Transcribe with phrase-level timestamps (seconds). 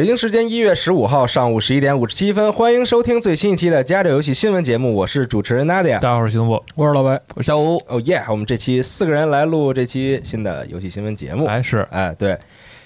[0.00, 5.96] 北京时间一月十五号上午十一点五十七分，欢迎收听最新一期的《家里游戏新闻节目》，我是主持人 Nadia。
[5.96, 7.76] 大家好，我是徐东波，我是老白，我是小吴。
[7.86, 8.22] 哦耶！
[8.30, 11.44] 我们这期四个人来录这期新的游戏新闻节目。
[11.44, 12.34] 哎，是哎，对，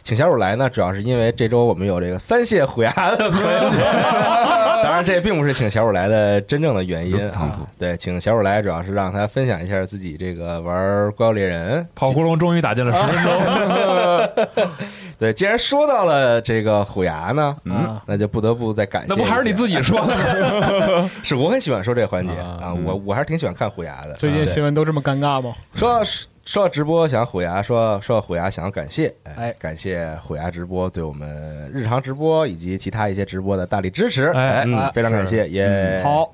[0.03, 3.71] 请小五来呢，主要是因为这周我们有这个三谢虎牙的朋友。
[4.83, 7.69] 当然，这并不是请小五来的真正的原因如此唐突啊。
[7.79, 14.67] 对，请小五来主要是让他分享一下自己这个玩《怪物猎人》跑呼龙终于打进了十分钟，
[15.19, 19.09] 对，既然说到了这个虎牙呢，嗯那就不得不再感谢。
[19.09, 19.83] 那不还是你自己？
[19.83, 21.11] 说的吗？
[21.23, 24.15] 是我很喜欢说这个环节啊啊，我我还是挺喜欢看虎牙的。
[24.15, 25.55] 最近啊新闻都这么尴尬吗？
[25.75, 26.05] 说到
[26.45, 36.33] 说到直播，想虎牙说说到虎牙，想要感谢，哎哎，感谢虎牙直播对我们日常直播以及其他一些直播的大力支持，哎，非常感谢，也，好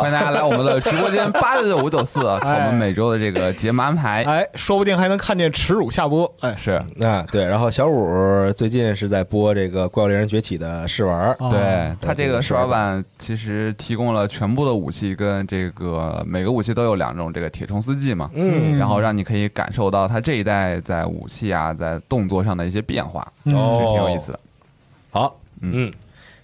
[0.00, 4.24] 欢迎大家来我们的直播间八六九五九四， 看我哎们每周的这个节目安排。
[4.24, 6.34] 哎，说不定还能看见耻辱下播。
[6.40, 6.70] 哎，是。
[7.02, 11.50] 啊，对，然后小五最近是在播这个《怪物猎人崛起》的试玩，哦。
[11.50, 23.54] 对他这个试玩是吧版其实提供了全部的武器跟这个每个武器都有两种这个铁虫丝技嘛，嗯，然后让你可以感受到它这一代在武器啊在动作上的一些变化，嗯。
[23.54, 24.40] 哦是挺有意思的。
[25.10, 25.92] 好，嗯，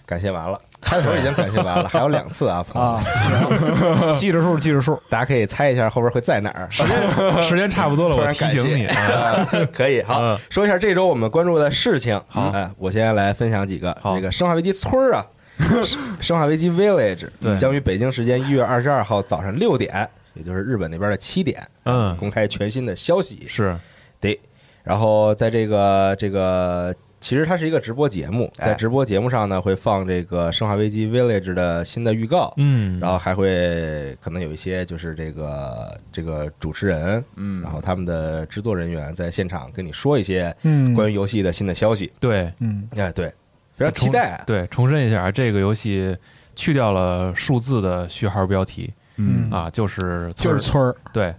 [0.05, 4.97] 感谢完了，开头已经感谢完了， 还有两次啊，朋友啊，行，记着数，记着数。
[5.09, 6.67] 大家可以猜一下后边会在哪儿。
[6.69, 6.97] 时间
[7.43, 8.85] 时间差不多了，突我然提醒你。
[8.85, 12.19] 啊 可以，好嗯说一下这周我们关注的事情。
[12.27, 13.95] 好哎，我先来分享几个。
[14.01, 15.25] 好这个《生化危机村儿》啊，
[16.21, 23.45] 《生化危机 Village》将于北京时间一月二十二号早上六点，也就是日本那边的七点，嗯，公开全新的消息。
[23.49, 23.75] 是
[24.21, 24.39] 对，
[24.83, 26.95] 然后在这个这个。
[27.21, 28.67] 其实它是一个直播节目，哎。
[28.67, 37.61] 在直播节目上呢，会放这个《生化危机 Village》的新的预告，嗯，然后还会可能有一些就是这个这个主持人，嗯。
[37.61, 40.93] 然后他们的制作人员在现场跟你说一些嗯。
[40.93, 42.11] 关于游戏的新的消息。
[42.19, 42.51] 对。
[42.59, 43.33] 嗯，哎，对，
[43.75, 44.43] 非常期待啊。
[44.47, 46.17] 对，重申一下，这个游戏
[46.55, 48.93] 去掉了数字的序号标题。
[49.17, 49.49] 嗯。
[49.51, 50.95] 啊，就是就是村儿。
[51.11, 51.35] 对，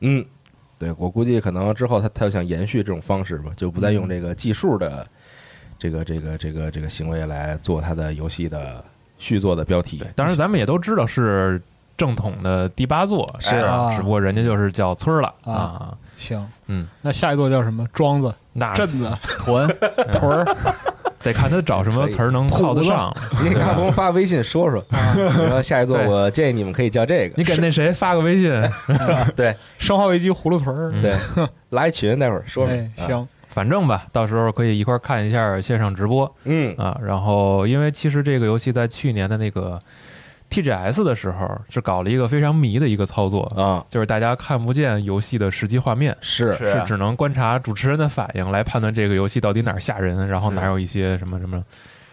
[0.00, 0.24] 嗯，
[0.78, 5.06] 对我估计可能之后他他想延续这种方式吧，就不再用这个计数的
[5.78, 8.82] 这个这个这个这个行为来做他的游戏的
[9.18, 10.02] 续作的标题。
[10.14, 11.60] 当然咱们也都知道是
[11.96, 13.96] 正统的第八座，是啊，啊。
[13.96, 17.86] 只不过人家就是叫村儿了啊啊，行，嗯，那下一座叫什么？
[17.92, 19.10] 庄子、那镇子、
[19.44, 19.68] 屯
[20.12, 20.46] 屯儿。
[21.22, 23.12] 得看他找什么词儿能套得上。
[23.42, 24.80] 你给阿红发微信说说，
[25.16, 27.34] 你说下一座我建议你们可以叫这个。
[27.36, 28.52] 你给那谁发个微信，
[29.34, 29.52] 对。
[29.76, 30.92] 生化危机葫芦屯儿。
[30.94, 31.02] 嗯。
[31.02, 31.16] 对，
[31.70, 32.76] 拉一群，待会儿说说。
[32.94, 37.00] 行，反正吧，到时候可以一块儿看一下线上直播嗯啊。
[37.02, 39.80] 然后，因为其实这个游戏在去年的那个
[40.50, 51.64] TGS 的时候是搞了一个非常迷的一个操作，啊，就是大家看不见游戏的实际画面，是是是只能观察主持人的反应来判断这个游戏到底哪儿吓人，然后哪有一些什么什么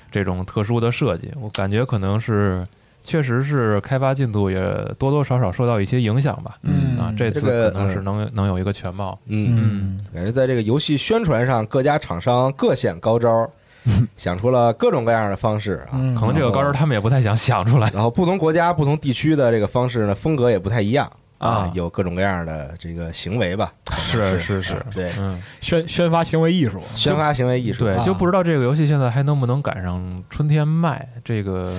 [0.10, 1.30] 这种特殊的设计。
[1.42, 2.66] 我感觉可能是
[3.04, 4.60] 确实是开发进度也
[4.98, 6.58] 多多少少受到一些影响吧。
[6.64, 9.20] 嗯啊，这次可能是能能有一个全貌。
[9.28, 9.98] 嗯。
[9.98, 13.50] 嗯，感觉在这个游戏宣传上，各家厂商各显高招。
[14.16, 16.00] 想出了各种各样的方式啊。
[16.00, 23.74] 嗯可能这个高招他们也不太想想出来然后不同国家、不同地区的这个方式呢，风格也不太一样啊有各种各样的这个行为吧。
[23.92, 27.84] 是是是，对，嗯，宣宣发行为艺术，宣发行为艺术。
[27.84, 31.70] 对，啊就不知道这个游戏现在还能不能赶上春天卖，这个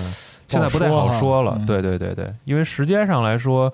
[0.55, 3.73] 现在不太好说了对对对对，因为时间上来说，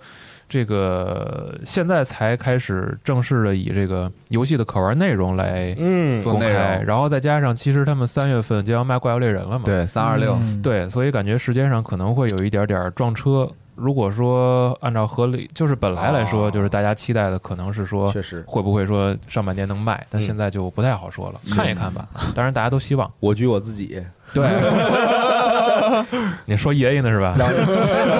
[0.48, 6.84] 这个现在才开始正式的以这个游戏的可玩内容来嗯，公做内开，容。
[6.86, 13.48] 然后再加上其实他们三月份就要卖怪物猎人了嘛，对，三二六，嗯，对，所以感觉时间上可能会有一点点撞车。
[13.76, 16.50] 如果说按照合理，就是本来来说，哦。
[16.50, 20.22] 就是大家期待的可能是说确实，会不会说上半年能卖，但嗯。
[20.22, 22.06] 现在就不太好说了，看一看吧。
[22.34, 23.10] 当然大家都希望。
[23.20, 24.04] 我举我自己，
[24.34, 24.44] 对，
[26.46, 27.34] 你说爷爷呢是吧？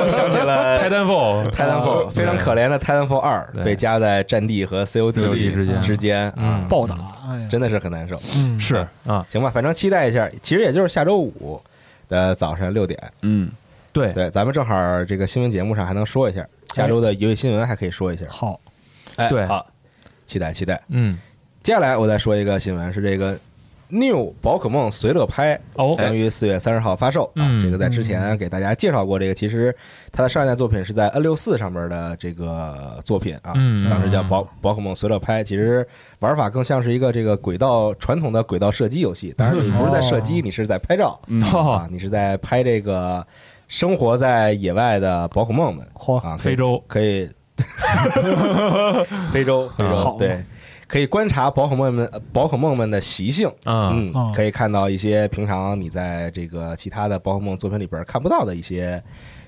[0.09, 3.65] 想起了泰坦 fall，Titanfall 非常可怜的 Titanfall 二对。
[3.65, 5.83] 被夹在战地和 COD COD 之间。
[5.83, 6.33] 之间
[6.69, 6.95] 暴打，
[7.29, 8.21] 哎呀，真的是很难受。
[8.37, 8.59] 嗯。
[8.59, 11.61] 是啊，行吧，反正期待一下，其实也就是下周五
[12.09, 12.99] 的早上六点。
[13.23, 13.51] 嗯，
[13.93, 18.27] 对，对，咱们正好这个新闻节目上还能说一下，下周的游戏新闻还可以说一下。
[18.29, 18.61] 好，
[19.17, 19.67] 哎，对好，
[20.27, 20.81] 期待期待。
[20.89, 21.19] 嗯，
[21.63, 23.39] 接下来我再说一个新闻，是这个
[23.91, 27.33] New 宝可梦随乐拍哦，将于四月三十号发售啊。
[27.37, 29.75] 嗯这个在之前给大家介绍过，这个其实
[30.13, 35.87] 它的上一代作品是在 N 六四上面的这个作品啊，嗯当时叫宝宝可梦随乐拍，其实
[36.21, 40.43] 玩法更像是一个这个轨道传统的轨道射击游戏，当然你不是在射击，哦。
[40.45, 41.43] 你是在拍照嗯。
[41.43, 43.27] 啊哦，，你是在拍这个
[43.69, 46.83] 生活在野外的宝可梦们嚯，啊，非洲。
[46.87, 47.29] 可以，
[49.33, 50.43] 非洲非好洲对，
[50.91, 53.49] 可以观察宝可梦们宝可梦们的习性。
[53.65, 59.01] 啊，嗯哦，可以看到一些平常你在这个其他的宝可梦作品里边看不到的一些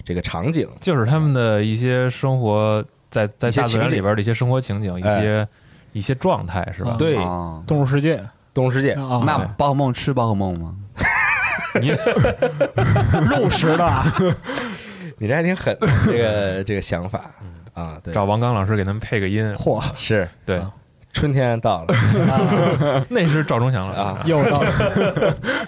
[0.05, 0.69] 这个场景。
[0.81, 5.49] 就是他们的一些生活在在大自然里边的一些生活情景，一哎些
[5.93, 6.95] 一些状态是吧？
[6.97, 7.61] 对，啊。
[7.67, 8.23] 动物世界。
[8.55, 10.77] 动物世界，啊，那宝可梦吃宝可梦吗？
[11.81, 11.89] 你
[13.31, 13.91] 肉食的，
[15.17, 15.75] 你这还挺狠，
[16.07, 17.31] 这个这个想法。
[17.73, 20.29] 啊，对，找王刚老师给他们配个音，嚯，是。
[20.45, 20.63] 对，
[21.13, 21.95] 春天到了。
[23.09, 23.95] 那是赵忠祥了。
[23.95, 24.71] 啊， 又到了。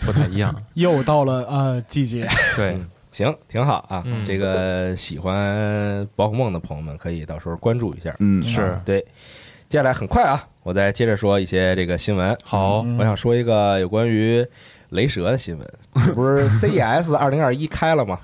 [0.04, 0.54] 不太一样。
[0.74, 2.26] 又到了呃季节，
[2.56, 2.72] 对。
[2.72, 4.02] 嗯，行，挺好啊。
[4.06, 4.24] 嗯。
[4.26, 8.14] 这个喜欢宝可梦的朋友们可以到时候关注一下。
[8.18, 8.78] 嗯，是。
[8.84, 9.00] 对，
[9.68, 12.36] 接下来很快啊，我再接着说一些这个新闻。
[12.42, 12.96] 好，嗯。
[12.98, 14.46] 我想说一个有关于
[14.90, 15.74] 雷蛇的新闻，
[16.06, 18.18] 这不是 CES 二零二一开了吗？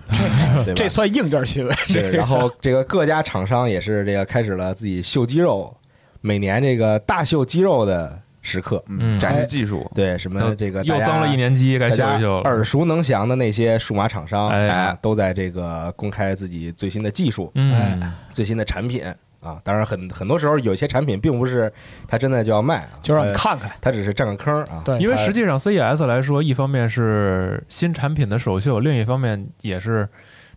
[0.64, 0.74] 对吧？
[0.76, 5.76] 这算硬件新闻，是，然后这个各家厂商也是这个开始了自己秀肌肉，
[6.20, 8.82] 每年这个大秀肌肉的时刻。
[8.88, 12.50] 嗯展示技术，对，什么这个又增了一年级，该秀一秀了。
[12.50, 19.04] 耳熟能详的那些数码厂商，哎啊，都在这个公开自己最新的技术、嗯，最新的产品
[19.40, 19.58] 啊。
[19.62, 21.72] 当然很，很多时候有些产品并不是
[22.06, 24.82] 它真的就要卖啊，就让你呃看看，它只是占个坑啊。
[24.84, 30.08] 对，因为实际上 CES 来说，一方面是新产品的首秀，另一方面也是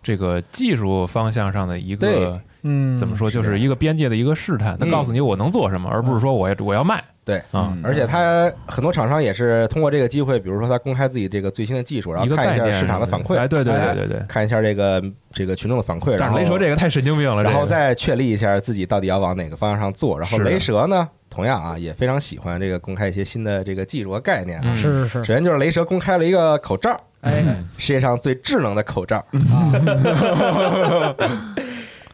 [0.02, 4.78] 这个技术方向上的一个嗯，怎么说，就是一个边界的一个试探。
[4.80, 7.38] 它嗯告诉你我能做什么，而不是说我我要卖对。
[7.52, 7.72] 啊。
[7.76, 14.26] 嗯而且他很多厂商也是通过这个机会，比如说他公开自己这个最新的技术，然一后看一下市场的反馈，哎，对对哎对对对。
[14.28, 20.18] 看一下这个这个群众的反馈，然后但是雷蛇这个太神经病了，然后再确立一下自己到底要往哪个方向上做。
[20.20, 24.64] 然后雷蛇呢，同样啊也非常喜欢这个公开一些新的这个技术和概念啊。
[24.68, 27.44] 嗯是是是，首先就是雷蛇公开了一个口罩，哎，
[27.78, 29.24] 世界上最智能的口罩。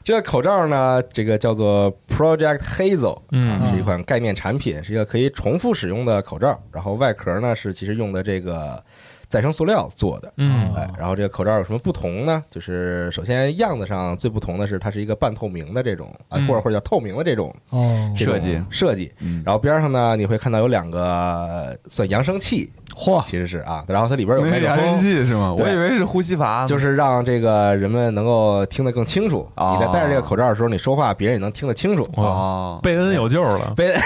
[0.09, 6.59] 啊这个口罩呢，这个叫做 Project Hazel，嗯啊，是一款概念产品，是一个可以重复使用的口罩。
[6.71, 8.83] 然后外壳呢是其实用的这个
[9.29, 10.33] 再生塑料做的。
[10.37, 12.43] 嗯哎，然后这个口罩有什么不同呢？
[12.49, 19.11] 就是首先样子上最不同的是，它是一个半透明的这种啊，嗯或者或者叫透明的这种哦，设计设计。
[19.19, 25.53] 嗯，然后边上呢，你会看到有两个呃算扬声器，嚯，其实是啊，然后它里边有麦克那是扬声风，器是吗？
[25.57, 29.47] 我以为是呼吸阀，就是让这个人们能够听得更清楚。
[29.55, 32.07] 哦你在戴着这个口罩的时候，你说话别人也能听得清楚。
[32.17, 33.73] 哇，哦，贝恩有救了。
[33.75, 34.01] 贝 恩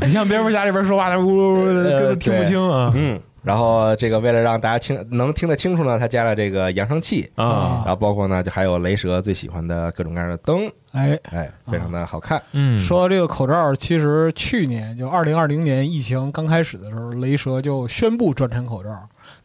[0.00, 2.92] 你像别人家里边说话，呜呜呜的，呃根本听不清啊。
[2.94, 7.82] 嗯，然后这个为了让大家清能听得清楚呢，他加了这个扬声器，啊。
[7.84, 12.40] 然后包括呢就还有雷蛇最喜欢的各种各样的灯，哎，哎，非常的好看。
[12.52, 18.90] 嗯，说到这个口罩，其实去年就二零二零年疫情刚开始的时候，雷蛇就宣布专产口罩。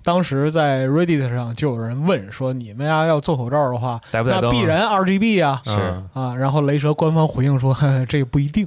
[0.04, 4.40] 当时在 Reddit 上就有人问说：“你们呀要做口罩的话，带带啊？
[4.42, 5.62] 那必然 RGB 啊。
[5.66, 5.72] 是。
[6.14, 8.66] 啊！”然后雷蛇官方回应说：“呵 呵这个不一定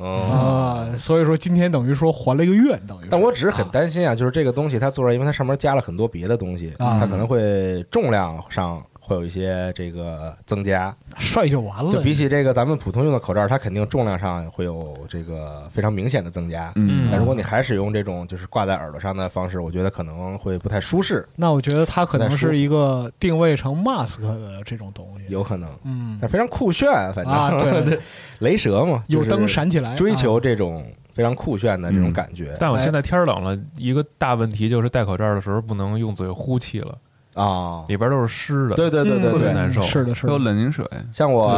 [0.00, 3.06] 哦，啊。”所以说今天等于说还了一个愿，等于。
[3.10, 10.94] 但我只是很担心啊，就是这个东西它做出来，因为它上面加了很多别的东西，啊它可能会重量上会有一些这个增加。
[11.18, 11.90] 帅就完了。
[11.90, 16.72] 就比起这个咱们普通用的口罩，它肯定重量上会有这个非常明显的增加。
[16.76, 25.24] 嗯但如果你还使用这种就是挂在耳朵上的方式，我觉得可能会不太舒适，那我觉得它可能是一个定位成 mask 的这种东西。
[25.28, 28.00] 有可能，嗯但非常酷炫，反正、啊， 对，对，
[28.38, 36.96] 雷蛇嘛，有就是灯闪起来，追求啊这种非常酷炫的这种感觉但我现在天冷了，一个大问题就是戴口罩的时候不能用嘴呼气了，
[37.40, 37.84] 啊。
[37.88, 38.74] 里边都是湿的。
[38.76, 39.80] 对对对对对，特别难受。
[39.80, 41.48] 嗯是的，是还有的，冷凝水，像我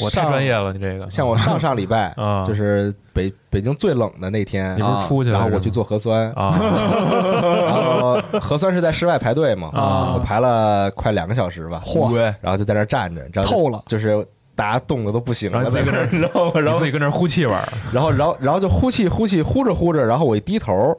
[0.00, 1.10] 我太上专业了，你这个。
[1.10, 2.44] 像我上上礼拜啊。
[2.44, 6.56] 就是北北京最冷的那天你，不是出去了，然后我去做核酸，啊。
[6.60, 10.14] 然后核酸是在室外排队嘛，啊。
[10.14, 12.14] 我排了快两个小时吧，嚯。
[12.40, 13.82] 然后就在那儿站着，你知道透了。
[13.86, 14.26] 就是
[14.56, 17.68] 大家冻得都不行了，然后自己跟那儿 然后然后你自己跟那儿呼气玩儿。
[17.92, 20.96] 然后然后然后就呼气呼气呼着呼着，然后我一低头，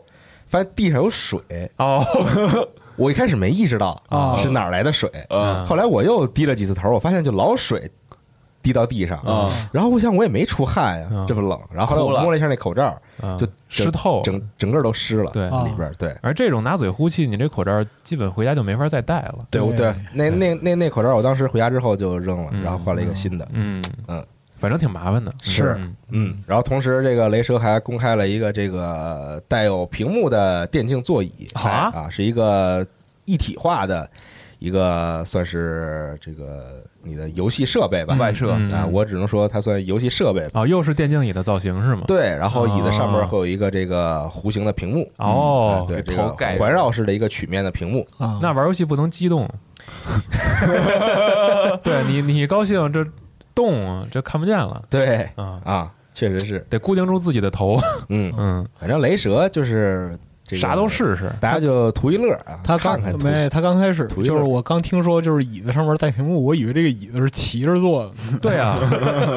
[0.48, 1.39] 发现地上有水，
[1.77, 2.04] 哦，
[2.96, 7.90] 我一开始没意识到啊是哪儿来的水，嗯后来我又低了几次头，我发现就老水
[8.62, 9.18] 滴到地上。
[9.20, 9.50] 啊。
[9.72, 12.86] 然后我想我也没出汗呀嗯，这么冷，然后后来我摸了一下那口罩，
[13.22, 13.38] 啊。
[13.38, 14.22] 就湿透。
[14.24, 15.46] 整整个都湿了，对。
[15.48, 16.16] 里边对。
[16.22, 19.46] 而这种拿嘴呼气，你这口罩基本回家就没法再戴了。
[19.52, 19.92] 对，我对。
[19.92, 22.64] 对，那那那那口罩，我当时回家之后就扔了，嗯。
[22.64, 23.48] 然后换了一个新的。
[23.52, 23.84] 嗯。
[24.08, 24.25] 嗯，
[24.66, 25.32] 反正挺麻烦的。
[25.44, 31.92] 是嗯嗯，然后同时这个雷蛇还公开了一个这个带有屏幕的电竞座椅，好啊？
[31.94, 32.84] 啊，是一个
[33.26, 34.10] 一体化的
[34.58, 38.72] 一个算是这个你的游戏设备吧，外设嗯。
[38.72, 40.62] 啊，我只能说它算游戏设备吧。
[40.62, 42.06] 哦，又是电竞椅的造型是吗？
[42.08, 49.48] 对，然后椅子上面哦会有一个这个弧形的屏幕，哦啊，对，这个头盖环绕式的一个曲面的屏幕，啊，那玩游戏不能激动。
[51.84, 53.06] 对你，你高兴这
[53.56, 54.84] 动这看不见了。
[54.90, 57.80] 对啊，啊，确实是，得固定住自己的头。
[58.10, 61.32] 嗯，嗯，反正雷蛇就是这个啥都试试。
[61.42, 64.28] 大家就图一乐啊，他刚看看没，他刚开始图一乐。
[64.28, 68.12] 就是我刚听说，就是椅子上面带屏幕，我以为这个椅子是骑着坐的。
[68.40, 68.78] 对啊，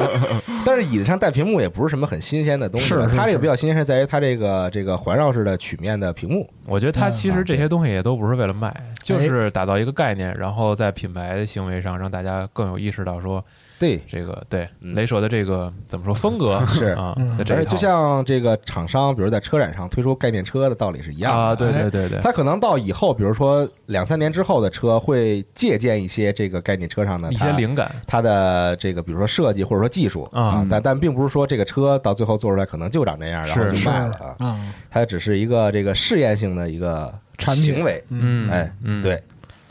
[0.63, 8.71] 但是椅子上带屏幕也不是什么很新鲜的东西，是是是它这个比较新鲜是在于它这个这个环绕式的曲面的屏幕，我觉得它嗯其实这些东西也都不是为了卖，
[9.01, 13.43] 就是打造一个概念，然后在品牌的行为上让大家更有意识到说
[13.79, 14.93] 对，这个对嗯。
[14.93, 16.87] 雷蛇的这个怎么说风格 是。
[16.87, 21.81] 啊而且就像这个厂商，比如在车展上推出概念车的道理是一样的啊，对哎。
[21.83, 27.89] 对对对，它可能到以后，比如说两三年之后的车，会借鉴一些这个概念车上的一些灵感。
[28.05, 30.43] 它的这个，比如说设计或者说技术啊。
[30.43, 34.59] 啊，但但并不是说这个车到最后做出来可能就长这样，然后就卖了啊，啊，
[34.89, 37.63] 它只是一个这个试验性的一个产品。
[37.75, 38.49] 行为，嗯。
[38.49, 39.21] 哎，嗯，对，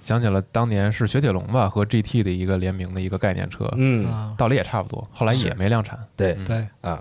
[0.09, 5.99] 想起了当年是雪铁龙吧和 GT 的一个联名的一个概念车，嗯，啊，道理也差不多，后来也没量产。
[6.17, 6.99] 对嗯对，啊，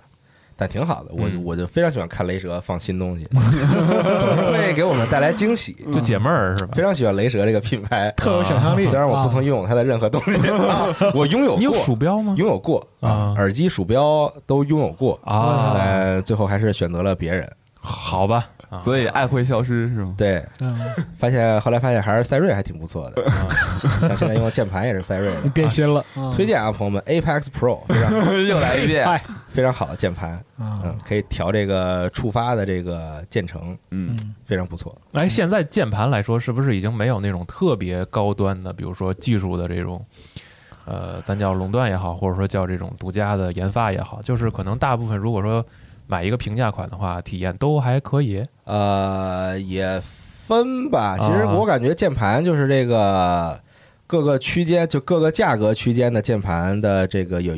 [0.57, 6.83] 但挺好的，我嗯我就非常喜欢看雷蛇放新东西， 总是会给我们带来惊喜，就解闷儿是吧非？
[6.83, 8.83] 常喜欢雷蛇这个品牌，特有想象力。
[8.83, 10.37] 虽然我不曾啊拥有它的任何东西，
[11.15, 12.35] 我拥有你有过，鼠标吗？
[12.37, 17.49] 拥有过啊耳机、鼠标都拥有过，啊，但最后还是选择了别人。
[17.79, 20.13] 好吧，啊所以爱会消失是吗？
[20.17, 20.77] 对，嗯，
[21.17, 23.29] 发现后来发现还是赛睿还挺不错的，
[24.01, 25.49] 像现在用的键盘也是赛瑞你的。
[25.51, 26.03] 变心了。
[26.15, 26.31] 啊。
[26.35, 30.81] 推荐啊，朋友们，Apex Pro 非常又来一遍，哎非常好的键盘，啊。
[30.83, 34.35] 嗯，可以调这个触发的这个键程，嗯，嗯。
[34.45, 34.95] 非常不错。
[35.13, 40.03] 哎，现在键盘来说，是不是已经没有那种特别高端的，比如说技术的这种，
[40.85, 45.65] 呃，咱叫垄断也好，或者说叫这种独家的研发也好，就是可能大部分如果说
[46.07, 48.43] 买一个平价款的话，体验都还可以。
[48.63, 51.17] 呃，也分吧。
[51.19, 53.59] 其实啊我感觉键盘就是这个
[54.07, 57.57] 各个区间，就各个价格区间的键盘的这个有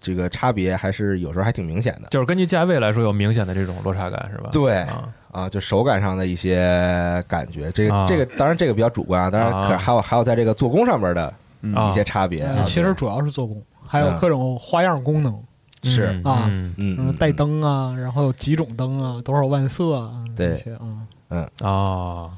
[0.00, 2.08] 这个差别，还是有时候还挺明显的。
[2.10, 4.50] 就是根据价位来说，有明显的这种落差感，是吧？
[4.52, 11.32] 对啊，啊，就手感上的一些感觉，这个、啊这个当然这个比较主观啊，当然可啊还有还有在这个做工上面的
[11.74, 12.44] 啊一些差别。
[12.44, 15.32] 呃其实主要是做工，还有各种花样功能，
[15.82, 20.48] 是嗯啊嗯嗯嗯，带灯啊，然后有几种灯啊，多少万色啊，对。
[20.48, 20.74] 这些
[21.28, 22.30] 啊，啊，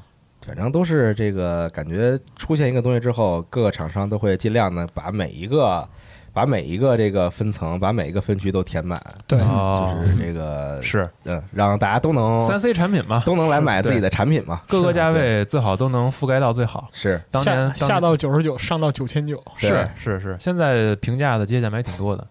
[0.45, 5.87] 反正都是这个感觉出现一个东西之后，各个厂商都会尽量的把每一个
[6.33, 9.97] 把每一个这个分层，把每一个分区都填满，对，哦。
[10.01, 11.09] 就是这个是。
[11.25, 14.61] 嗯，让大家都能三 C 产品嘛，都能来买自己的产品嘛。
[14.67, 16.89] 各个价位最好都能覆盖到最好。
[16.93, 17.21] 是。
[17.29, 19.69] 当年下下到九十九，上到九千九，对。
[19.69, 20.19] 是是。
[20.19, 22.25] 是，现在平价的机械键盘也挺多的，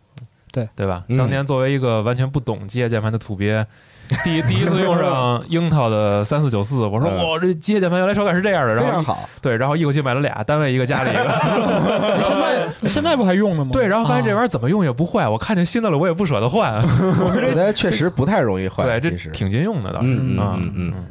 [0.52, 0.68] 对。
[0.74, 1.04] 对吧？
[1.08, 1.16] 嗯。
[1.16, 3.64] 当年作为一个完全不懂机械键盘的土鳖，
[4.24, 9.28] 第第一次用上樱桃的三四九四，我说嗯哇，这机械键盘原来手感是这样的，然后非常好。
[9.40, 13.70] 对，然后一口气买了俩，单位一个，家里一个， 现在现在不还用呢吗？
[13.72, 16.74] 对，然后发现这玩意意儿怎么用也不坏，我看见新的了我也不舍得换，
[17.22, 19.30] 我觉得确实不太容易坏，对，这其实。
[19.30, 20.08] 挺经用的倒是。
[20.08, 20.58] 嗯嗯啊。
[20.60, 21.06] 嗯嗯。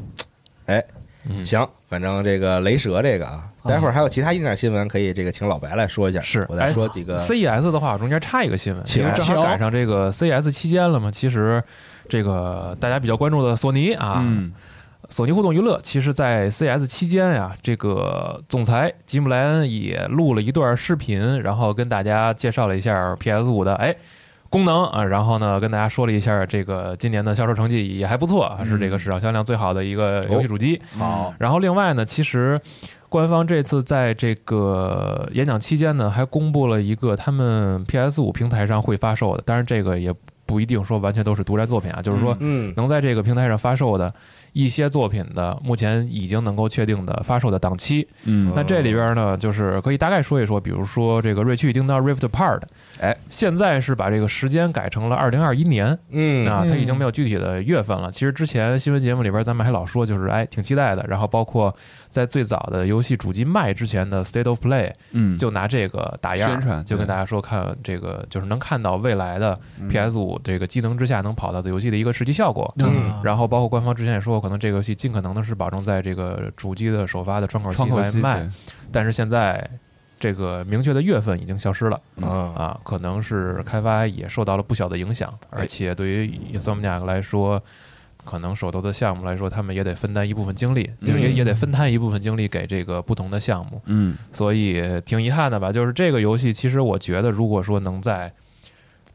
[0.65, 0.84] 哎
[1.29, 1.46] 嗯。
[1.46, 6.19] 行，反正这个雷蛇这个啊，待会儿还有其他硬件新闻，可以这个请老白来说一下。
[6.19, 7.17] 是我再说几个。
[7.17, 11.11] CES 的话，中间插一个新闻，请因为正好赶上这个 CES 期间了嘛。
[11.11, 11.63] 其实
[12.07, 14.51] 这个大家比较关注的索尼啊，嗯
[15.09, 23.95] 索尼互动娱乐，其实在 CES 期间呀，这个总裁吉姆莱恩也录了一段视频，然后跟大家介绍了一下 PS 五的哎
[24.49, 30.79] 功能啊，然后呢跟大家说了一下这个今年的销售成绩也还不错，啊，是这个市场销量最好的一个游戏主机。
[30.97, 32.59] 好，然后另外呢，其实
[33.09, 40.13] 官方这次在这个演讲期间呢，还公布了一个他们 PS 五平台上会发售的，当然这个也
[40.45, 44.11] 不一定说完全都是独占作品啊，就是说嗯，能在这个平台上发售的
[44.51, 48.07] 一些作品的，目前已经能够确定的发售的档期。
[48.23, 52.59] 嗯那这里边呢，就是可以大概说一说，比如说这个《瑞奇与叮当 Rift Apart》，
[52.99, 55.95] 哎，现在是把这个时间改成了二零二一年。
[56.09, 58.11] 嗯啊，嗯它已经没有具体的月份了。
[58.11, 61.05] 其实之前新闻节目里边咱们还老说，就是哎挺期待的。
[61.07, 61.73] 然后包括
[62.09, 65.37] 在最早的游戏主机卖之前的 State of Play，嗯。
[65.37, 69.57] 就拿这个打样宣传就跟大家说看这个就是能看到未来的
[69.89, 72.73] PS 五这个机能之下能跑到的游戏的一个实际效果。
[72.79, 73.21] 嗯。
[73.23, 78.49] 然后包括官方之前也说过，可能这个游戏尽可能的是保证在这个主机的首发的窗口期窗口期来卖，
[78.91, 79.69] 但是现在
[80.19, 82.01] 这个明确的月份已经消失了。
[82.21, 87.61] 啊，啊，可能是开发也受到了不小的影响，而且对于 Insomniac 来说，
[88.29, 95.71] 可能手头的项目来说，他们也得分担一部分精力，就是也也得分摊一部分精力给这个不同的项目，嗯所以挺遗憾的吧。
[95.71, 98.31] 就是这个游戏，其实我觉得，如果说能在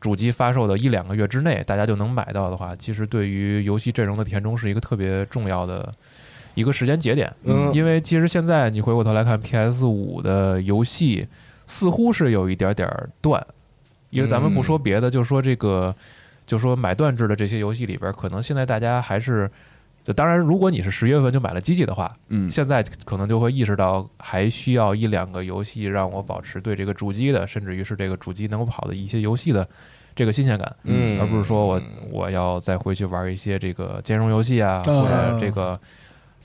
[0.01, 5.93] 主机发售的一两个月之内，大家就能买到的话，其实对于游戏阵容的填充是一个特别重要的
[6.55, 7.33] 一个时间节点。
[7.45, 11.27] 嗯因为其实现在你回过头来看 PS 五的游戏，
[11.67, 13.47] 似乎是有一点点儿断，
[14.11, 15.95] 因为咱们不说别的，就说这个，
[16.47, 19.51] 就说买断制的这些游戏里边，可能现在大家还是。
[20.07, 22.51] 就当然，如果你是十月份就买了机器的话，嗯。
[22.51, 29.67] 现在可能就会意识到还需要一两个游戏让我保持对这个主机的，甚至于是这个主机能够跑的一些游戏的
[30.15, 31.19] 这个新鲜感，嗯。
[31.19, 35.81] 而不是说我我要再回去玩一些这个兼容游戏啊，嗯或者这个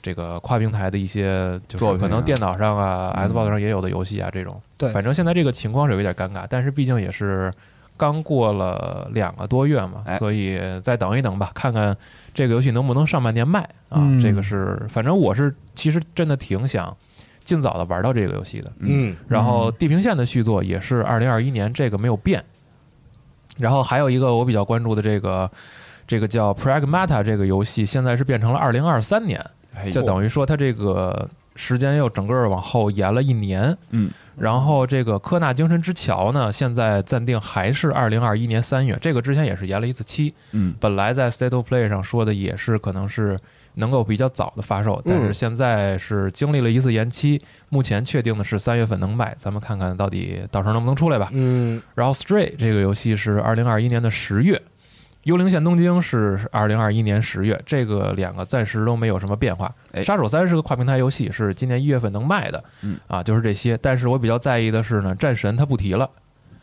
[0.00, 3.28] 这个跨平台的一些，就是可能电脑上啊、嗯。
[3.28, 4.58] Xbox 上也有的游戏啊这种。
[4.78, 4.90] 对。
[4.90, 7.52] 反正现在这个情况是有一点尴尬，但是毕竟也是
[8.00, 11.94] 刚过了两个多月嘛，哎所以再等一等吧，看看
[12.32, 13.60] 这个游戏能不能上半年卖
[13.90, 14.00] 啊。
[14.00, 16.96] 嗯这个是，反正我是其实真的挺想
[17.44, 18.72] 尽早的玩到这个游戏的。
[18.78, 22.42] 嗯然后《地平线》的续作也是二零二一年，这个没有变。
[23.58, 25.50] 然后还有一个我比较关注的这个
[26.06, 33.76] 这个叫 Pragmata 这个游戏，现在是变成了二零二三年，哎就等于说它这个时间又整个往后延了一年。
[33.90, 34.10] 嗯，
[34.40, 40.34] 然后这个科纳精神之桥呢，现在暂定还是二零二一年三月，这个之前也是延了一次期。
[40.52, 43.38] 嗯本来在 State of Play 上说的也是可能是
[43.74, 51.28] 能够比较早的发售，但是现在是经历了一次延期，目前确定的是三月份能卖，咱们看看到底到时候能不能出来吧。
[51.32, 54.60] 嗯然后 Stray 这个游戏是二零二一年的十月，
[55.24, 59.70] 幽灵线东京是二零二一年十月，这个两个暂时都没有什么变化。
[59.92, 63.76] 哎杀手三是个跨平台游戏，是今年一月份能卖的，嗯啊，就是这些。
[63.78, 66.08] 但是我比较在意的是呢，战神它不提了。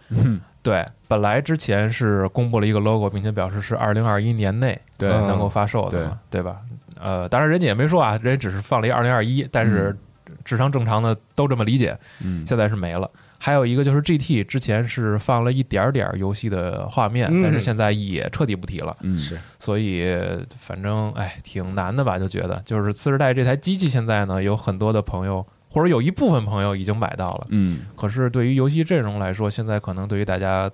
[0.10, 6.58] 嗯对，本来之前是公布了一个 logo，并且表示是二零二一年内对呃能够发售的嘛，对吧？
[7.00, 9.96] 呃，当然人家也没说啊，人家只是放了一二零二一，但是
[10.44, 11.98] 智商正常的都这么理解。
[12.22, 13.10] 嗯现在是没了。
[13.40, 18.96] 还有一个就是 GT，之前是放了一点点儿游戏的画面，嗯但是现在也彻底不提了。
[19.02, 20.12] 嗯是所以
[20.60, 22.18] 反正哎，挺难的吧？
[22.18, 30.70] 就觉得就是次世代这台机器现在呢，有很多的朋友或者有一部分朋友已经买到了，嗯可是对于游戏阵容来说，现在可能对于大家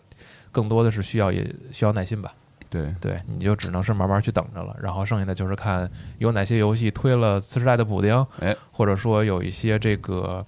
[0.52, 2.32] 更多的是需要也需要耐心吧。
[2.70, 4.76] 对对，你就只能是慢慢去等着了。
[4.82, 10.44] 然后剩下的就是看有哪些游戏推了次世代的补丁，哎，或者说有一些这个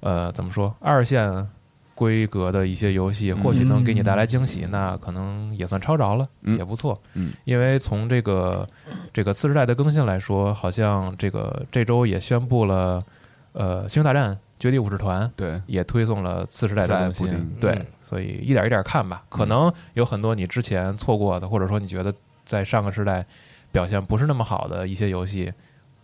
[0.00, 1.48] 呃怎么说二线
[1.94, 6.56] 规格的一些游戏，或许能给你带来惊喜，那可能也算超着了，嗯。
[6.56, 6.96] 也不错。
[7.14, 8.64] 嗯，因为从这个
[9.12, 13.02] 这个次世代的更新来说，好像这个这周也宣布了，
[13.52, 15.60] 呃，《星球大战：绝地武士团》对。
[15.66, 19.24] 也推送了次世代的更新对嗯，所以一点一点看吧。
[19.28, 23.26] 可能有很多你之前错过的，或者说你觉得在上个时代
[23.72, 25.52] 表现不是那么好的一些游戏，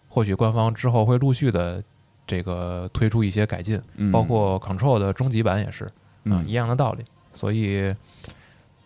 [0.08, 1.80] 或许官方之后会陆续的
[2.26, 5.90] 这个推出一些改进，嗯包括 Control 的终极版也是啊，
[6.24, 7.04] 嗯一样的道理。
[7.32, 7.94] 所以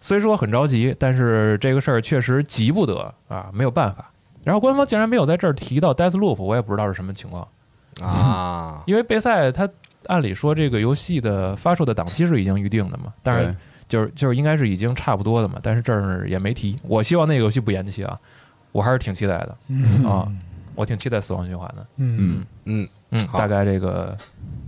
[0.01, 4.11] 虽说很着急，但是这个事儿确实急不得啊，没有办法。
[4.45, 7.47] 然后官方竟然没有在这儿提到 Deathloop，我也不知道是什么情况。
[8.01, 9.69] 啊， 因为贝塞它
[10.07, 13.55] 按理说这个游戏的发售的档期是已经预定的嘛，但是
[13.89, 16.77] 就是就是应该是已经差不多的嘛，但是这儿也没提。
[16.85, 18.17] 我希望那个游戏不延期啊，
[18.73, 20.33] 我还是挺期待的嗯啊。
[20.75, 21.85] 我挺期待死亡循环的。
[21.97, 24.17] 嗯嗯，嗯，大概这个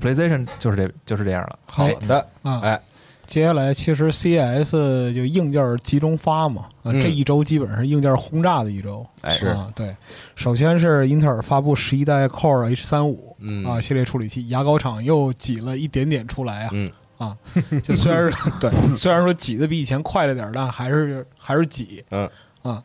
[0.01, 1.59] PlayStation 就是这就是这样了。
[1.67, 2.81] 好的，啊，哎，
[3.27, 7.01] 接下来其实 CES 就硬件集中发嘛，啊，嗯。
[7.01, 9.07] 这一周基本上是硬件轰炸的一周。
[9.21, 9.49] 哎是。
[9.49, 9.95] 啊，对，
[10.35, 13.65] 首先是英特尔发布十一代 Core H 三五嗯。
[13.65, 16.71] 啊系列处理器，牙膏厂又挤了一点点出来啊。
[16.73, 16.91] 嗯。
[17.19, 17.37] 啊，
[17.85, 22.03] 就虽然是 对，虽然说挤的比以前快了点儿，但还是还是挤。
[22.11, 22.27] 嗯。
[22.63, 22.83] 啊，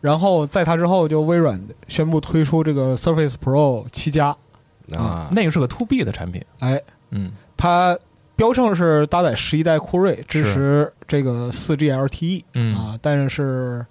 [0.00, 4.36] 然后在它之后，就微软宣布推出这个 Surface Pro 七加，
[4.98, 7.32] 啊，那个是个 To B 的产品，哎，嗯。
[7.56, 7.98] 它
[8.36, 12.76] 标称是搭载十一代酷睿，支持这个四 G LTE 嗯。
[12.76, 13.84] 啊，但是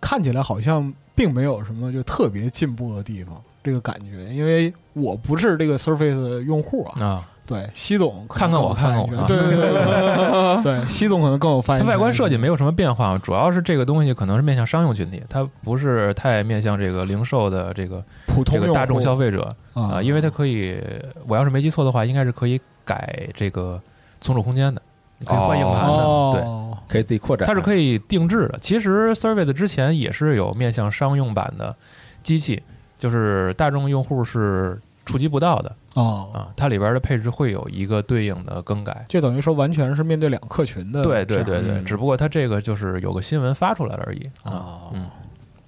[0.00, 11.86] 看起来好像并没有什么就特别进步的地方，这个感觉，因为我不是这个 Surface 用户啊，啊，对，西总看看我看看我对对对对 对，西总可能更有发言权。
[11.86, 20.80] 它外观设计没有什么变化，主要是这个东西可能是面向商用群体，它不是太面向这个零售的这个普通这个大众消费费者啊啊，因为它可以，
[21.26, 23.82] 我要是没记错的话，应该是可以改这个
[24.20, 24.80] 存储空间的，
[25.18, 26.42] 你可以换硬盘的，对。
[26.42, 26.56] 哦
[26.88, 28.58] 可以自己扩展，它是可以定制的。
[28.60, 31.72] 其实 Surface 之前也是有面向商用版的
[32.20, 32.60] 机器，
[32.98, 34.76] 就是大众用户是
[35.10, 36.48] 触及不到的哦，啊。
[36.56, 39.04] 它里边的配置会有一个对应的更改。
[39.08, 44.52] 就等于说完全是面对两客群的对，对对对，嗯只不过它这个就是有个新闻发出来了而已啊。
[44.52, 45.06] 哦嗯，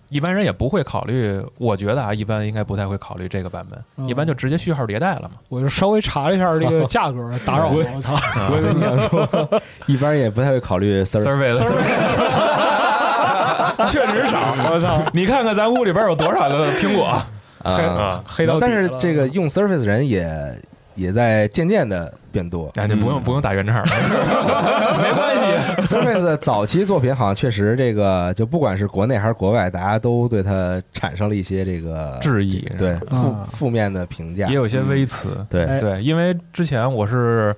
[0.09, 5.37] 一般人也不会考虑，我觉得啊，一般应该不太会考虑这个版本，嗯一般就直接序号迭代了嘛。
[5.49, 8.15] 我就稍微查了一下这个价格，打扰我，我操！
[8.51, 11.03] 我以为你想说， 一般也不太会考虑
[13.89, 14.39] 确实少，
[14.71, 15.03] 我操！
[15.13, 17.19] 你看看咱屋里边有多少个苹果黑
[17.63, 18.25] 啊，啊？
[18.27, 20.29] 黑到但是这个用 Surface 的人也
[20.95, 22.71] 也在渐渐的变多。
[22.75, 23.85] 哎，你不用不用打圆场了，
[25.03, 25.43] 没关系。
[25.87, 34.55] Surface 早期作品好像确实这个，就不管是国内还是国外，大家都对它产生了一些这个质疑对负啊负面的评价也。
[34.55, 35.45] 有些微词。
[35.49, 37.55] 对，哎对，因为之前我是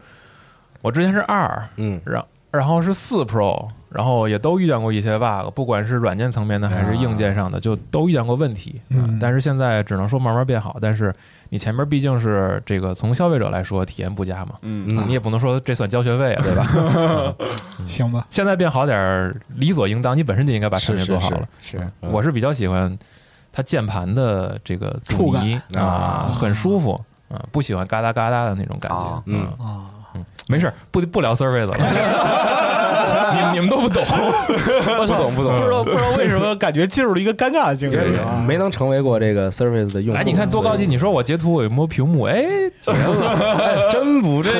[0.81, 8.81] 我之前是二，嗯然然后是四 Pro，然后也都遇见过一些 bug，不管是软件层面的还是硬件上的，就都遇见过问题。
[9.21, 11.15] 但是现在只能说慢慢变好，但是
[11.51, 14.89] 你前面毕竟是这个从消费者来说体验不佳嘛，嗯。
[14.91, 15.07] 嗯。
[15.07, 17.35] 你也不能说这算交学费啊，对吧？
[17.87, 18.27] 行吧？
[18.31, 21.49] 现在变好点儿，理所应当，你本身就应该把产品做好了。
[21.63, 22.99] 是是，我是比较喜欢
[23.53, 25.47] 它键盘的这个阻触感。
[25.47, 28.99] 尼啊啊，很舒服啊，不喜欢嘎哒嘎哒的那种感觉。
[28.99, 29.23] 啊。
[29.27, 31.77] 嗯啊，嗯，没事，不不聊 Surface 了，
[33.35, 34.03] 你们 你们都不懂。
[34.97, 38.43] 不懂不懂，不知道不知道为什么感觉进入了一个尴尬的境对地啊！
[38.47, 40.21] 没能成为过这个 Surface 的用户。
[40.21, 40.87] 哎，你看多高级！
[40.87, 42.43] 你说我截图我一摸屏幕，哎，
[42.81, 44.53] 结了，哎真不错。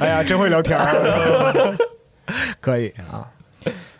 [0.00, 1.76] 哎呀，真会聊天儿，
[2.60, 3.26] 可以啊。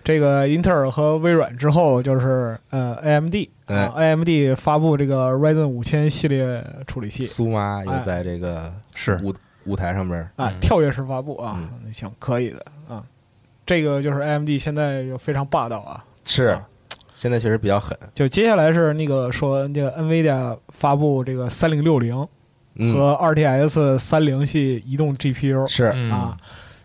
[0.05, 3.35] 这个英特尔和微软之后就是呃 AMD
[3.67, 9.33] 哎啊，AMD 发布这个 Ryzen 五千系列处理器苏妈也哎在这个是舞
[9.65, 11.61] 舞台上边，啊，嗯跳跃式发布啊，
[11.93, 13.03] 行，可以的啊。
[13.65, 16.59] 这个就是 AMD 现在又非常霸道啊，是
[17.15, 17.97] 现在确实比较狠。
[18.15, 22.27] 就接下来是那个说那个 NVIDIA 发布这个三零六零
[22.75, 26.37] 嗯，和 RTX 三零系移动 GPU 是嗯啊，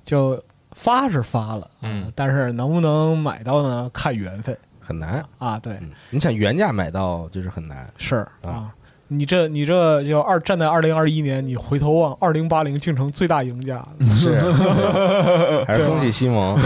[0.06, 0.42] 就
[0.74, 3.90] 发是发了，嗯啊但是能不能买到呢？
[3.92, 5.26] 看缘分很难。
[5.40, 5.58] 啊。
[5.58, 7.92] 对，嗯你想原价买到就是很难。
[7.98, 8.76] 是啊啊。
[9.10, 16.58] 你这你这要二站在二零二一年，你回头望二零八零竟成最大赢家，是，对 还是恭喜西蒙，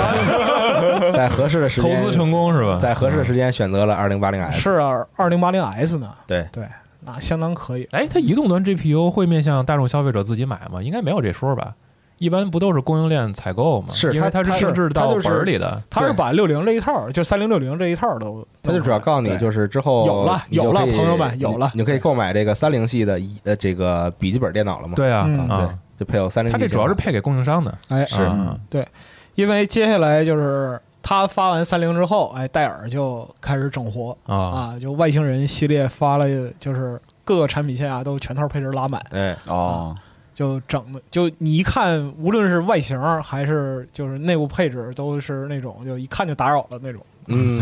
[1.13, 2.77] 在合适的时间投资成功是吧？
[2.80, 4.60] 在合适的时间选择了二零八零 S。
[4.60, 6.12] 是啊，二零八零 S 呢？
[6.25, 6.65] 对，对，
[7.06, 7.88] 那相当可以。
[7.91, 10.82] 哎，它移动端 GPU 会面向大众消费者自己买吗？
[10.82, 11.75] 应该没有这说吧？
[12.21, 13.88] 一般不都是供应链采购吗？
[13.91, 15.81] 是因为它是它它定制到它就是本儿里的。
[15.89, 21.71] 他是把六零这一套，就三零六零这一套都，他就主要告诉你，就是之后有了有了朋友们有了。
[21.73, 24.93] 你可以购买这个三零系的呃这个笔记本电脑了嘛？
[24.93, 25.25] 对啊。
[25.27, 25.47] 嗯。
[25.47, 26.51] 对啊，，就配有三零。
[26.51, 27.75] 它这主要是配给供应商的。
[27.88, 28.29] 哎，是。
[28.69, 28.88] 对。
[29.34, 34.15] 因为接下来就是他发完三零之后，哎，戴尔就开始整活。
[34.27, 34.36] 啊。
[34.36, 36.27] 啊，就外星人系列发了，
[36.60, 39.95] 就是各个产品线啊都全套配置拉满，哎，哦，
[40.34, 47.60] 就整的，就你一看，无论是外形还是就是内部配置，都是那种就一看就打扰了那种，嗯，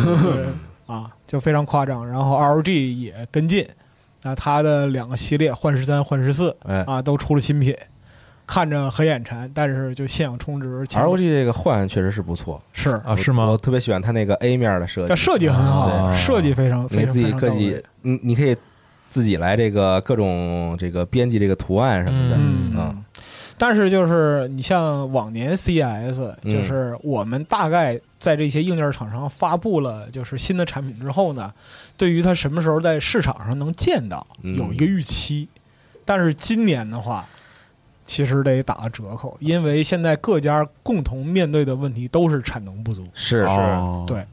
[0.85, 2.07] 啊，就非常夸张。
[2.07, 3.67] 然后 LG 也跟进，
[4.23, 6.83] 啊，它的两个系列幻十三、幻十四哎。
[6.87, 7.75] 啊都出了新品，
[8.45, 12.91] 看着很眼馋，但是就现想充值前，ROG 这个幻确实是不错，是。
[13.05, 13.45] 啊，是吗？
[13.45, 13.57] 我？
[13.57, 18.55] 特别喜欢它那个 A 面的设计，这设计很好，啊设计非常非常你自己非常到自己位，你你可以
[19.09, 22.73] 自己来这个各种这个编辑这个图案什么的，嗯。
[22.75, 23.03] 嗯。
[23.57, 26.51] 但是就是你像往年 CES，嗯。
[26.51, 31.53] 就是我们大概在这些硬件厂商发布了就是新的产品之后呢，
[31.97, 34.55] 对于它什么时候在市场上能见到嗯。
[34.55, 35.47] 有一个预期，
[36.05, 37.25] 但是今年的话，
[38.05, 43.03] 其实得打个折扣，因为现在各家共同面对的问题都是产能不足。
[43.13, 44.05] 是是，哦。
[44.07, 44.25] 对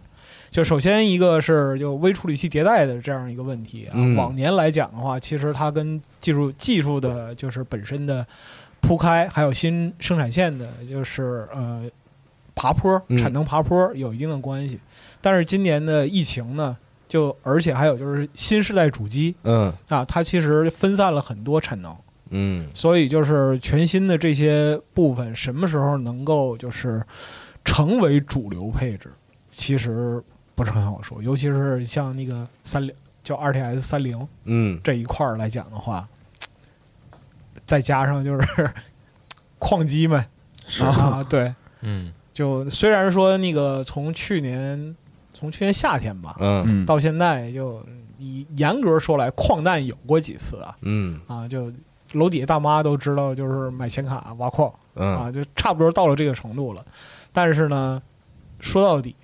[0.51, 4.15] 就首先一个是就微处理器迭代的这样一个问题啊，嗯。
[4.17, 8.27] 往年来讲的话，其实它跟技术技术的就是本身的
[8.81, 11.85] 铺开，还有新生产线的，就是呃
[12.55, 13.19] 爬坡嗯。
[13.19, 14.79] 产能爬坡有一定的关系。
[15.21, 16.77] 但是今年的疫情呢，
[17.09, 19.73] 就而且还有就是新时代主机嗯。
[19.89, 21.95] 啊，它其实分散了很多产能，
[22.31, 22.67] 嗯。
[22.73, 27.05] 所以就是全新的这些部分什么时候能够就是
[27.65, 29.11] 成为主流配置，
[29.51, 30.23] 其实
[30.57, 31.23] 不是很好说。
[31.23, 32.93] 尤其是像那个三零
[33.23, 36.09] 叫 RTS 三零嗯，这一块儿来讲的话，
[37.65, 38.71] 再加上就是
[39.61, 40.25] 矿机们
[40.67, 44.95] 是啊，对，嗯就虽然说那个从去年
[45.33, 47.85] 从去年夏天吧嗯嗯，到现在，就
[48.19, 51.73] 以严格说来，矿难有过几次啊嗯啊，就
[52.13, 54.69] 楼底下大妈都知道，就是买显卡挖矿。
[54.95, 56.83] 啊，嗯就差不多到了这个程度了。
[57.33, 58.01] 但是呢，
[58.61, 59.15] 说到底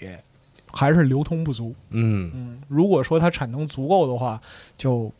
[0.73, 1.75] 还是流通不足。
[1.91, 4.41] 嗯嗯，如果说它产能足够的话，
[4.77, 5.13] 就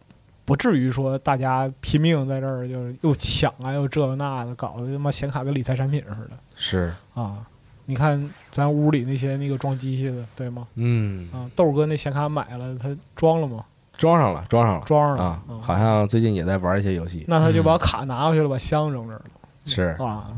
[0.45, 7.47] 不至于说大家拼命在这儿就是又抢啊，又这那的，搞得他妈显卡跟理财产品似的是，啊。
[7.85, 10.67] 你看咱屋里那些那个装机器的，对吗？
[10.77, 13.65] 嗯，啊，豆哥那显卡买了，他装了吗？
[13.99, 19.25] 装上了，装上了，装上了啊，嗯好像最近也在玩一些游戏，那他就把卡拿回去了，把箱扔这儿了
[19.67, 20.31] 是，啊，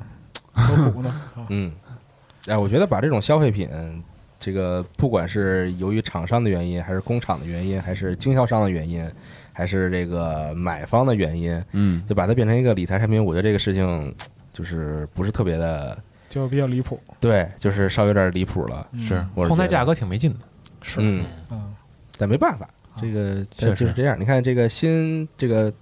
[0.54, 1.46] 多苦呢啊！
[1.50, 1.70] 嗯，
[2.46, 3.68] 哎，我觉得把这种消费品，
[4.38, 9.10] 这个不管是由于厂商的原因，还是工厂的原因，还是经销商的原因，
[9.52, 14.14] 还是这个买方的原因，嗯，就把它变成一个理财产品，我觉得这个事情
[14.52, 15.96] 就是不是特别的，
[16.28, 17.00] 就比较离谱。
[17.20, 18.86] 对，就是稍微有点离谱了。
[18.92, 20.40] 嗯是我台价格挺没劲的，
[20.82, 21.74] 是嗯，嗯
[22.18, 22.68] 但没办法，
[23.00, 24.18] 这个确实就是这样。
[24.20, 25.72] 你看这个新这个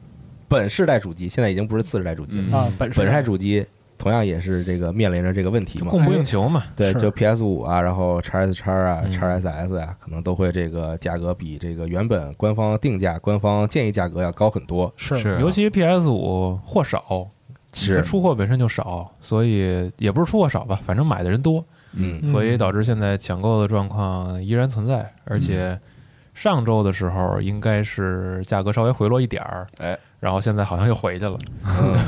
[0.47, 3.67] 本世代主机，现在已经不是次世代主机了，嗯啊，本身本世代主机
[4.03, 5.87] 同样也是这个面临着这个问题嘛。
[5.88, 6.65] 供不应求嘛。
[6.75, 9.12] 对，就 PS 五啊，然后 x S x 啊、嗯。
[9.12, 14.93] X SS 啊，可能都会这个价格比这个原本官方定价、官方建议价格要高很多。
[14.97, 17.29] 是是尤其 PS 五货少，
[17.73, 17.99] 是。
[17.99, 22.19] 它出货本身就少，所以也不是出货少吧，反正买的人多，嗯。
[22.25, 25.79] 嗯所以导致现在抢购的状况依然存在，而且
[26.43, 31.37] 上周的时候应该是价格稍微回落一点儿，哎，然后现在好像又回去了。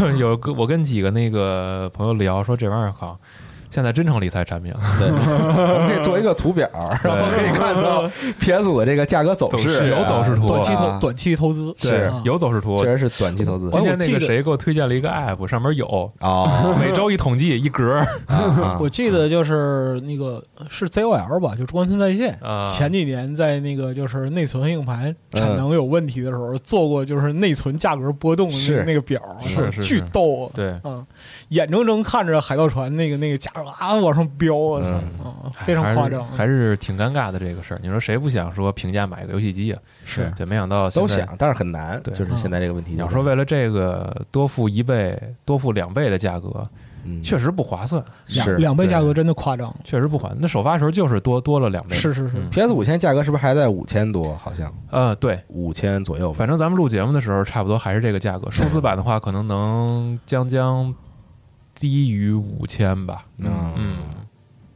[0.00, 0.18] 嗯。
[0.18, 3.16] 有个我跟几个那个朋友聊说这玩意儿好，
[3.74, 4.78] 现在真成理财产品了。
[5.00, 6.70] 对，我们可以做一个图表，
[7.02, 8.08] 然后可以看到
[8.38, 12.80] PS 五的这个价格走走势，势有走势图短期投啊短期投资是啊有走势图。
[12.84, 18.00] 确实是短期投资今天那个谁给我推荐了一个 app，上面有啊每周一统计一格
[18.78, 22.38] 我记得就是那个是 ZOL 吧，就中关村在线。
[22.40, 30.50] 啊，前几年在那个就是内存硬盘嗯产能有问题的时候，做过就是内存价格波动的那个那个表，是是巨逗啊！
[30.54, 31.04] 对，嗯，
[31.48, 34.92] 眼睁睁看着海盗船那个那个价格啊往上飙，我操
[35.60, 36.24] 非常夸张。
[36.28, 37.80] 还是还是挺尴尬的这个事儿。
[37.82, 39.80] 你说谁不想说平价买个游戏机啊？
[40.04, 42.92] 是就没想到都想，但是很难，对就是现在这个问题。
[42.92, 46.66] 你要说为了这个多付一倍、多付两倍的价格，
[47.06, 50.38] 嗯确实不划算，两两倍价格真的夸张，确实不划算。
[50.40, 51.94] 那首发时候就是多多了两倍。
[51.94, 54.34] 是是是，嗯 PS 五现在价格是不是还在五千多？
[54.36, 56.32] 好像呃，对，五千左右。
[56.32, 58.50] 反正咱们录节目的时候，差不多还是这个价格。
[58.52, 60.94] 数字版的话，可能能将将
[61.74, 63.26] 低于五千吧。
[63.38, 63.96] 嗯嗯，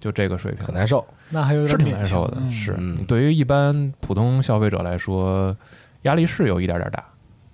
[0.00, 1.06] 就这个水平很，难受。
[1.30, 2.38] 那还有是挺难受的。
[2.40, 5.56] 嗯是嗯对于一般普通消费者来说，
[6.02, 7.04] 压力是有一点点大。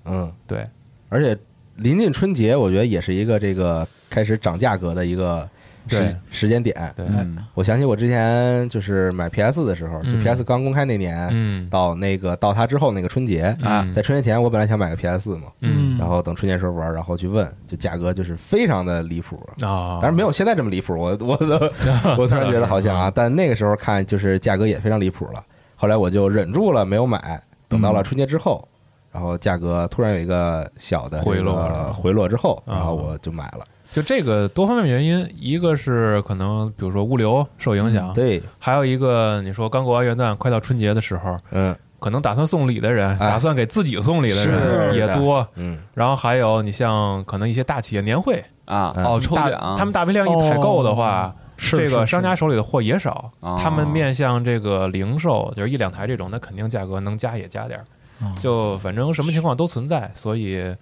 [0.05, 0.69] 嗯，对，
[1.09, 1.37] 而且
[1.77, 5.49] 临近春节，我觉得也是一个这个开始涨价格的一个
[5.89, 6.17] 时对。
[6.31, 6.75] 时间点。
[6.97, 7.37] 对，嗯。
[7.55, 10.23] 我想起我之前就是买 PS 的时候，就嗯。
[10.23, 11.69] PS 刚公开那年，嗯。
[11.69, 13.87] 到那个到它之后那个春节，啊。
[13.95, 15.99] 在春节前我本来想买个 PS 四嘛，嗯。
[15.99, 19.37] 然后等春节时候玩，然后去问，就价格就是非常的离谱。
[19.63, 21.55] 啊，当然没有现在这么离谱，我我都
[22.19, 25.45] 我突然觉得 好像啊，但那个时候看就是价格也非常离谱了。
[25.77, 28.67] 后来我就忍住了没有买，等到了春节之后，
[29.13, 33.67] 然后价格突然有一个小的回落回落之后，啊然后我就买了。
[33.95, 45.47] 就这个多方面原因，一个是可能比如说物流受影响，对，还有一个你说刚过完元旦，快到春节的时候，嗯可能打算送礼的人，哎打算给自己送礼的人也多。
[45.55, 57.85] 嗯，然后还有你像可能一些大企业年会，嗯啊哦，抽大奖，他们大批量一采购的话，是这个商家手里的货也少，哦他们面向这个零售，就是一两台这种，那肯定价格能加也加点儿。
[58.21, 60.75] 哦就反正什么情况都存在，所以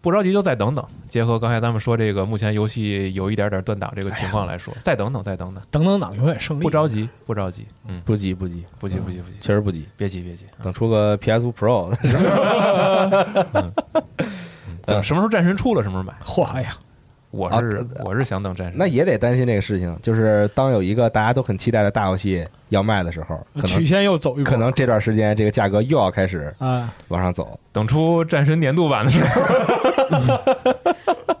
[0.00, 0.84] 不着急就再等等。
[1.08, 6.62] 结合刚才咱们说这个，目前游戏有一点点断档这个情况来说，再等等，再等等，等等等永远胜利。
[6.62, 13.70] 不着急，不着急，嗯，不急不急，不急不急不急，确实不急，别急别急，等出个 PS 5 Pro 的时候
[14.86, 16.14] 等什么时候战神出了，什么时候买。
[16.24, 16.70] 嚯哎呀，
[17.30, 27.58] 我是啊我是想等战神，那也得担心这个事情，就是当有一个大家都很期待的大游戏要卖的时候，可能曲线又走一波，可能这段时间这个价格又要开始啊，往上走。
[27.72, 29.42] 等出战神年度版的时候，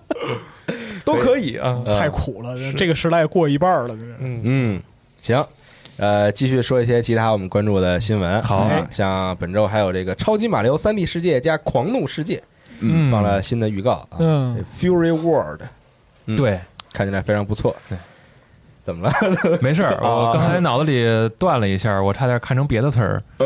[1.04, 1.82] 都可以啊。
[1.84, 3.96] 呃太苦了，这个时代过一半了。
[4.20, 4.82] 嗯，嗯，
[5.20, 5.44] 行，
[5.96, 8.40] 呃，继续说一些其他我们关注的新闻。
[8.42, 12.36] 好啊，像本周还有这个《超级马里奥三 D 世界》加《狂怒世界》
[12.80, 15.62] 嗯放了新的预告啊，嗯，Fury World
[16.26, 16.60] 嗯对，
[16.92, 17.74] 看起来非常不错。
[18.90, 19.58] 对，怎么了？
[19.62, 21.04] 没事儿， 我刚才脑子里
[21.38, 23.22] 断了一下，我差点看成别的词儿，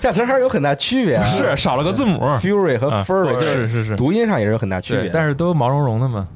[0.00, 1.24] 这词儿还是有很大区别啊。
[1.24, 2.18] 是少了个字母。
[2.40, 5.10] Fury 和啊 Furry，就是是是，读音上也是有很大区别。
[5.12, 6.26] 但是都毛茸茸的嘛。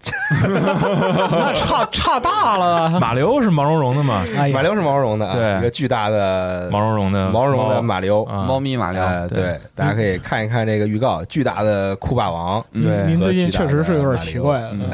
[0.30, 3.00] 那差差大了。
[3.00, 8.24] 马里奥是毛茸茸的嘛，哎呀，马里奥是毛茸茸的啊，对一个巨大的毛茸茸的毛茸茸的马里奥。
[8.24, 12.64] 啊猫咪马里奥，呃，对对，大家可以看一看这个预告，巨大的酷霸王。
[12.72, 14.70] 对您您最近确实是有点奇怪了。
[14.72, 14.90] 嗯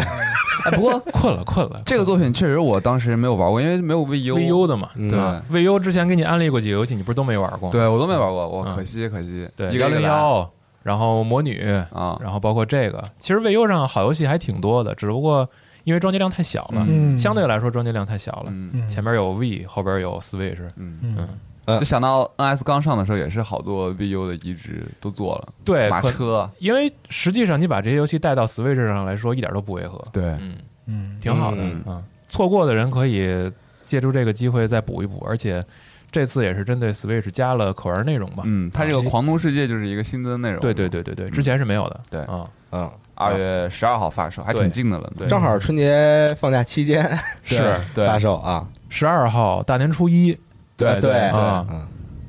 [0.64, 1.80] 哎，不过 困了困了。
[1.84, 4.34] 这个作品确实我当时没有玩过，因为没有 VU。
[4.34, 7.70] VU 的嘛，嗯对吧？VU 之前给你安利过几个游戏，你不是都没玩过？
[7.70, 9.48] 对我都没玩过，我嗯可惜可惜。
[9.56, 10.50] 对，幺一个一个来零幺，
[10.82, 15.48] 然后魔女，啊，然后包括这个，其实 VU 上好游戏还挺多的，只不过
[15.84, 18.46] 因为装机量太小了，嗯，相对来说装机量太小了。
[18.48, 18.70] 嗯。
[18.74, 18.88] 嗯。
[18.88, 21.16] 前面有 V，后边有 Switch，嗯，嗯。
[21.66, 21.78] 嗯。
[21.78, 31.82] 就想到 NS 刚上的时候，也是好多 VU 的移植都做了，对，可马车，因为实际上你把这些游戏带到 Switch 上来说，一点都不违和，对，嗯，嗯，挺好的嗯。
[31.86, 32.02] 啊。
[32.28, 33.50] 错过的人可以
[33.84, 35.64] 借助这个机会再补一补，而且
[36.12, 38.42] 这次也是针对 Switch 加了可玩内容吧。
[38.44, 42.00] 嗯，它这个狂怒世界就是一个新增内容，对对，对对对，之前是没有的。
[42.10, 42.20] 对。
[42.24, 45.26] 啊，嗯，二月十二号发售，还挺近的了，对。
[45.26, 47.02] 正好春节放假期间
[47.42, 48.06] 是 对。
[48.06, 48.68] 发售啊。
[48.90, 50.38] 十二号大年初一，
[50.76, 51.66] 对对啊。
[51.70, 51.86] 嗯，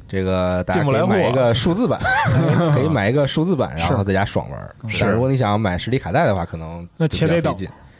[0.08, 2.00] 这个大家可以买一个数字版，
[2.74, 4.76] 可以买一个数字版，然后是在家爽玩。
[4.88, 5.04] 是。
[5.04, 7.54] 但如果你想买实体卡带的话，可能那就且得等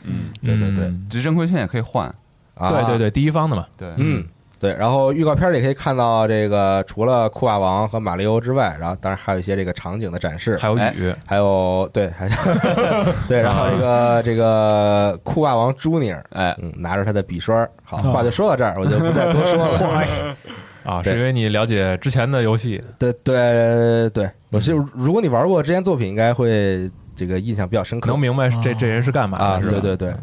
[0.04, 0.84] 嗯，对对对。
[0.86, 1.06] 嗯。
[1.10, 2.06] 直真亏欠也可以换，
[2.54, 3.66] 啊对对对，第一方的嘛。
[3.76, 4.24] 对，嗯，
[4.64, 4.74] 对。
[4.78, 12.28] 然后预告片里可以看到，这个除了酷霸王和马里欧之外，然后当然还有一些这个场景的展示，还有哎雨，还有对，还
[13.28, 20.36] 对，然后这个这个酷霸王 Junior，哎，嗯，拿着他的笔刷，好，哦话就说到这儿，我就不再多说了。
[20.84, 28.10] 啊，是因为你了解之前的游戏，对对对，我是如果你玩过之前作品，应该会这个印象比较深刻。
[28.10, 29.80] 能明白这这人是干嘛啊，的，是吧？
[29.80, 30.14] 对对对，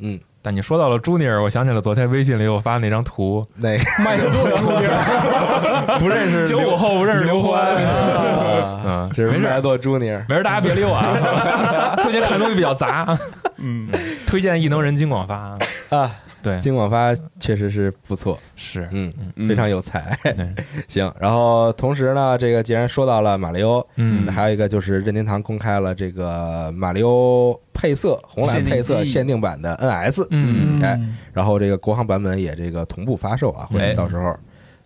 [0.00, 11.94] 嗯，但你说到了 Junior，我想起了昨天微信里我发那张图，那个麦克多朱尼尔， 不认识九五后不认识刘欢，啊，嗯，这是没事，麦多 Junior，没事，大家别理我啊。
[12.02, 13.16] 最近看东西比较杂，
[13.58, 13.88] 嗯，
[14.26, 15.56] 推荐异能人金广发，
[15.96, 16.10] 啊，
[16.42, 19.48] 对，金广发确实是不错，是，嗯，嗯。
[19.48, 20.18] 非常有才。
[20.88, 24.26] 行，然后同时呢，这个既然说到了马里奥，嗯。
[24.32, 30.82] 还有一个就是任天堂公开了这个马里奥配色红蓝配色限定版的 NS，嗯。
[30.82, 31.00] 哎，
[31.32, 34.36] 然后这个国行版本也这个同步发售啊，会哎到时候。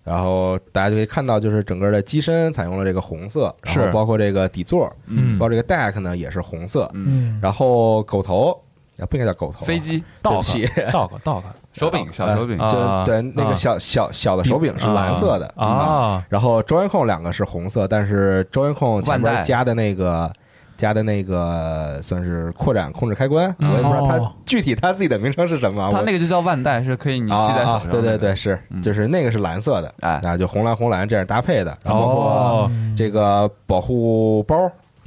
[0.05, 3.90] 然后大家就可以看到，就是整个的机身采用了这个红色，然后是。
[3.90, 5.37] 包括这个底座，嗯。
[5.37, 8.57] 包括这个 deck 呢也是红色，嗯，然后狗头
[8.99, 12.71] 啊不应该叫狗头啊，飞机、对不起，， dog dog 手柄、小手柄，啊
[13.05, 20.33] 就对那啊个小小小的手柄是蓝色的啊啊，然后 Joy 控两个是红色，但是 Joy 控前万代面加的那个
[20.79, 27.75] 加的那个算是扩展控制开关，嗯我也不知道它哦具体它自己的名称是什么它那个就叫万代，是可以你啊系在手上。
[27.77, 34.57] 啊对对对，，是嗯就是那个是蓝色的，哎啊，就红蓝红蓝这样搭配的，然后包括哦，这个保护包，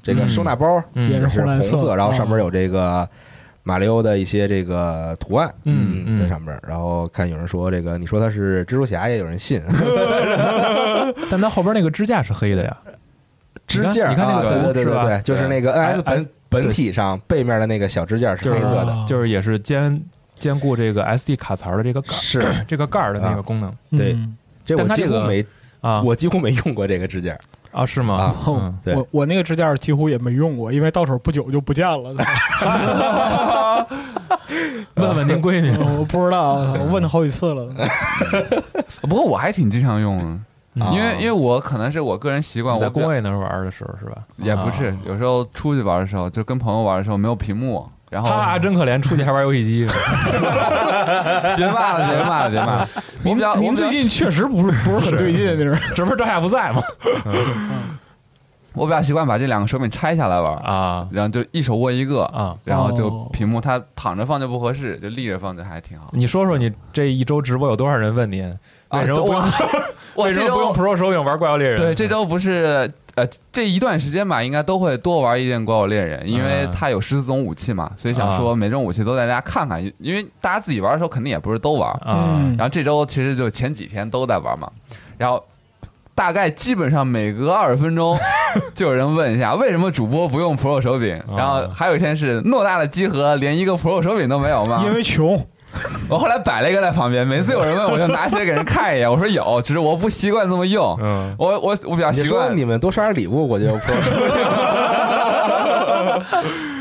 [0.03, 3.09] 这个收纳包嗯也是是红色然后上面哦有这个。
[3.69, 6.59] 马里奥的一些这个图案，嗯嗯在上面。
[6.67, 9.61] 然后看有人说这个，你说他是蜘蛛侠，也有人信。
[11.29, 12.75] 但他后边那个支架是黑的呀，
[13.67, 15.05] 支架，你看那个啊对对对图是吧？
[15.05, 19.05] 对对，就是那个 NS 哎本本体上背面的那个小支架是就是黑色的，啊。
[19.07, 20.01] 就是也是兼
[20.39, 22.43] 兼顾这个 SD 卡槽的这个盖儿是。
[22.67, 23.71] 这个盖儿的那个功能。
[23.91, 24.35] 对嗯。
[24.65, 25.45] 这我这个几乎没，
[25.81, 26.01] 啊。
[26.01, 27.37] 我几乎没用过这个支架。
[27.71, 28.35] 啊是吗啊？
[28.47, 32.13] 嗯对我我那个支架几乎也没用过，因为到手不久就不见了。
[34.95, 37.67] 问问您闺女， 我不知道，我问了好几次了。
[39.03, 40.23] 不过我还挺经常用的，
[40.75, 44.21] 嗯因为因为我可能是我个人习惯，我在工位那玩的时候是吧？
[44.37, 49.87] 也不是啊，有时候出去玩的时候，就跟朋友玩的时候没有屏幕，然后他，真可怜，出去还玩游戏机。
[51.55, 52.89] 别骂了，别骂了，别骂了。
[53.23, 56.81] 您我比较最近确实不是不是很对劲，就是这不是赵夏不在吗？
[58.73, 62.55] 我比较习惯把这两个手柄拆下来玩，啊然后就一手握一个，啊！
[62.63, 66.09] 然后就哦屏幕它躺着放就不合适，就立着放就还挺好。
[66.13, 68.41] 你说说你这一周直播有多少人问你
[68.91, 69.43] 为什么不用、
[70.15, 71.77] 为什么不用 Pro 手柄玩怪物猎人？
[71.77, 72.89] 对这周不是
[73.19, 76.71] 呃这一段时间吧，应该都会多玩一点怪物猎人，因为嗯。
[76.71, 81.93] 它有十四种武器嘛，所以想说每种武器都带大家看看，因为大家自己玩的时候肯定也不是都玩，
[82.57, 84.69] 然后这周其实就前几天都在玩嘛，
[85.17, 85.43] 然后
[86.15, 88.17] 大概基本上每隔二十分钟
[88.73, 94.83] 就有人问一下为什么主播不用 Pro 手柄，然后还有一天是偌大的集合连一个 Pro 手柄都没有吗？
[94.85, 95.45] 因为穷，
[96.09, 100.97] 我后来摆了一个在旁边，每次有人问我就拿起来给人看一眼，我说有，只是我不习惯这么用。
[101.01, 103.65] 嗯我我我比较习惯说你们多刷点礼物，我就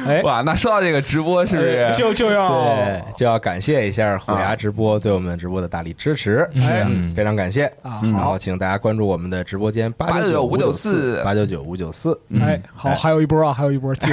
[0.08, 1.90] 哎，哇，那说到这个直播，是不是？
[1.94, 7.14] 就就要对，就要感谢一下虎牙直播对我们直播的大力支持，是嗯。
[7.14, 7.66] 非常感谢。
[7.82, 8.30] 啊然好。
[8.30, 11.22] 后请大家关注我们的直播间八九九五899四。
[11.24, 14.08] 八九九五九四，哎，好，还有一波啊，还有一波， 基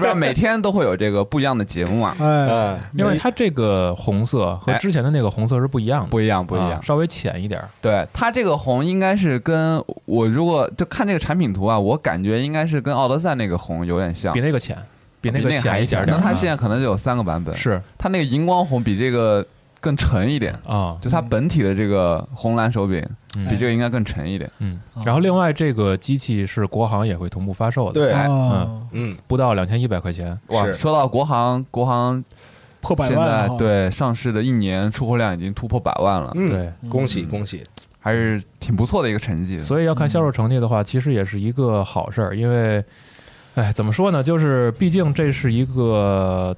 [0.00, 6.72] 本上每天都会有这个不一样的节目啊，哎，嗯，因为它这个红色和之前的那个红色是不一样的，不一样，不一样。
[6.72, 7.68] 啊稍微浅一点儿。
[7.80, 14.32] 对它这个红应该是跟我如果就看这个产品图啊，我感觉应该是跟奥德赛那个红有点像。
[14.32, 14.76] 比，那个浅，
[15.20, 16.18] 比那个还浅一点点儿。
[16.18, 16.34] 那它啊。
[16.34, 17.80] 现在可能就有三个版本，是。
[17.96, 19.44] 它那个荧光红比这个
[19.80, 23.00] 更沉一点，啊，就它本体的这个红蓝手柄
[23.36, 23.46] 嗯。
[23.48, 24.50] 比这个应该更沉一点。
[24.60, 30.38] 嗯，然后另外这个机器是国行也会同步发售的，对，嗯，嗯，不到两千一百块钱。
[30.48, 32.24] 哇，说到国行，国行
[32.80, 37.64] 破百现在万啊，对上市的一年出货量已经突破百万了，嗯对，恭喜恭喜，
[37.98, 39.58] 还是挺不错的一个成绩。
[39.60, 42.82] 所以要看销售成绩的话，其实也是一个好事儿，因为，
[43.56, 44.22] 哎，怎么说呢？
[44.22, 46.54] 就是毕竟这是一个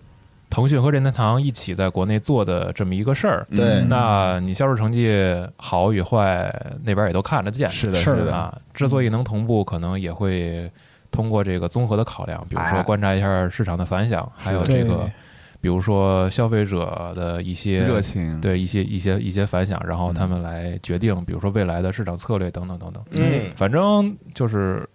[0.51, 3.47] 腾讯和任天堂一起在国内做的这么一个事儿。
[3.51, 5.13] 对嗯那你销售成绩
[5.57, 7.71] 好与坏，那边也都看得见。
[7.71, 10.69] 是的，是的，啊，之所以能同步，可能也会
[11.13, 15.09] 通过这个综合的考量，比如说哎观察一下市场的反响，还有这个，
[15.61, 23.05] 比如说消费者的一些热情，对一些一些一些反响，然后他们来决定，比如说未来的市场策略等等等等。
[23.13, 24.89] 嗯，反正就是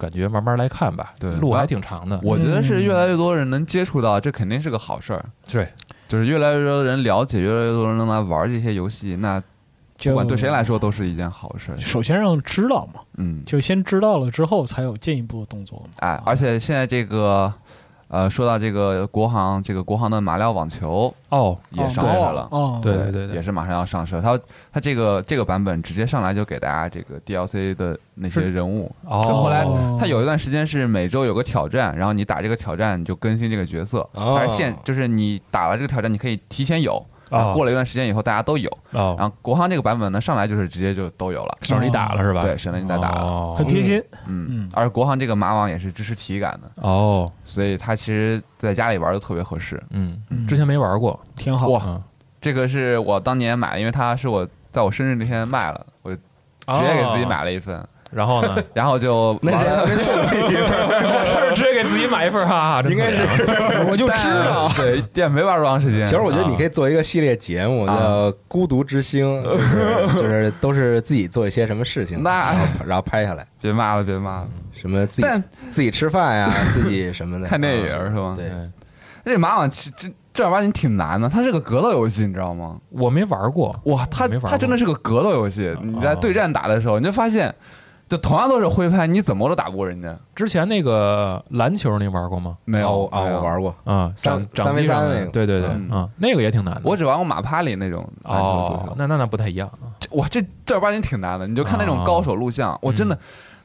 [0.00, 2.18] 感觉慢慢来看吧，对路还挺长的。
[2.22, 5.24] 我觉得是越来越多人能接触到，这肯定是个好事儿。
[5.52, 5.68] 对，
[6.08, 9.40] 就是越来越多的人了解，越来越多人能来玩这些游戏，那
[10.02, 11.78] 不管对谁来说都是一件好事儿。
[11.78, 15.90] 首先让知道嘛，嗯，就先知道了之后，才有进一步的动作嘛。
[15.98, 17.52] 哎，而且现在这个，
[18.10, 22.48] 呃，说到这个国行，这个国行的马里奥网球哦，也上市了。
[22.50, 24.20] 哦，对对也是马上要上市。
[24.20, 24.36] 它
[24.72, 28.90] 它这个这个版本直接上来就给大家这个 DLC 的那些人物。
[29.04, 34.00] 哦就后来哦它有一段时间是每周有个挑战，然后你打这个挑战你就更新这个角色。
[34.14, 37.00] 哦但是现就是你打了这个挑战，你可以提前有。
[37.30, 38.70] 然后哦过了一段时间以后，大家都有。
[38.90, 42.42] 然哦，后国行这个版本呢，上来就是直接就都有了，省着你打了是吧？
[42.42, 43.22] 对，省得你再打了。
[43.22, 44.02] 哦很贴心。
[44.26, 49.82] 嗯嗯，而国行这个马网也是支持体感的，哦，所以它其实在家里玩就特别合适。
[49.90, 51.18] 嗯嗯，之前没玩过。
[51.36, 51.68] 挺好。
[51.68, 52.02] 哇嗯，
[52.40, 56.18] 这个是我当年买的，因为它是我在我生日那天卖了，我直
[56.80, 58.56] 接给自己买了一份，然后呢？
[58.74, 63.22] 然后就那玩了人送你一份，是直接给自己买一份， 哈哈，应该是
[63.88, 66.04] 我就知道，对，也没玩多长时间。
[66.06, 72.54] 其实我觉得你可以做一个系列节目，啊叫《孤独之星》， 就是就是都是自己做一些什么事情，那
[72.86, 75.28] 然后拍下来，别骂了，别骂了，什么自己
[75.70, 78.34] 自己吃饭呀，自己什么的，看电影啊是吧？
[78.36, 78.50] 对，
[79.24, 82.76] 这马网其实正正儿八经挺难的，它是个格斗游戏，你知道吗？
[82.90, 83.74] 我没玩过。
[83.84, 85.76] 哇，它它真的是个格斗游戏。
[85.82, 87.52] 你在哦对战打的时候，你就发现，
[88.10, 90.14] 就同样都是挥拍，你怎么都打不过人家。
[90.34, 92.56] 之前那个篮球你玩过吗？
[92.64, 96.80] 没有哦啊，我玩过，啊，三三 v 三那个对对对，嗯啊，那个也挺难的。
[96.82, 99.70] 我只玩过马趴里那种篮球足球，，哦那那那不太一样
[100.10, 101.46] 哇，这正儿八经挺难的。
[101.46, 103.18] 你就看那种哦高手录像，我真的嗯，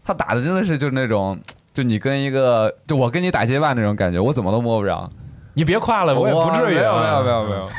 [0.06, 1.36] 他打的真的是就是那种，
[1.74, 5.10] 就你跟一个，就我跟你打街霸那种感觉，我怎么都摸不着。
[5.56, 6.78] 你别夸了，我也不至于啊。
[6.78, 7.70] 没有没有没有没有。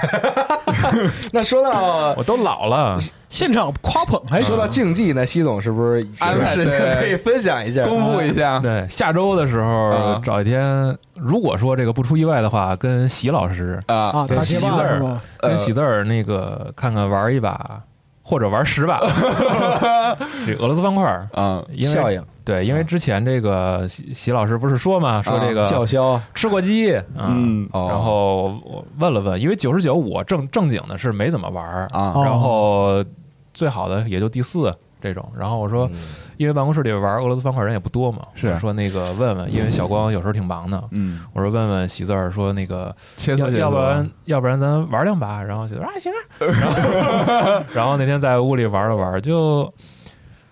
[1.33, 2.99] 那说到我都老了。
[3.29, 4.57] 现场夸捧还说。
[4.57, 7.85] 到竞技呢，西总是不是安排有事情可以分享一下？
[7.85, 17.83] 公布一下，对，下周的时候啊找一天，如果说这个不出意外的话，跟习老师、啊啊，跟打街喜字儿跟喜字儿那个看看玩一把，
[18.29, 18.99] 或者玩十把。
[20.45, 21.29] 这俄罗斯方块啊。
[21.35, 22.21] 嗯因为效应。
[22.45, 27.69] 对，因为之前这个习习老师不是说嘛，说这个叫嚣，吃过鸡，嗯。
[27.73, 27.87] 哦。
[27.89, 32.13] 然后我问了问，因为九十九我正正经的是没怎么玩，啊。
[32.15, 32.23] 哦。
[32.25, 33.05] 然后
[33.55, 35.31] 最好的也就第四这种。
[35.37, 35.89] 然后我说，
[36.37, 38.57] 因为办公室里玩俄罗斯方块人也不多嘛，是。
[38.59, 43.59] 说那个问问，因为小光有时候挺忙的，嗯，我说问问喜字儿说那个要切磋切磋。
[43.59, 46.17] 要不然要不然咱玩两把，然后喜字儿啊行啊，
[46.61, 49.73] 然后 然后那天在屋里玩了玩，就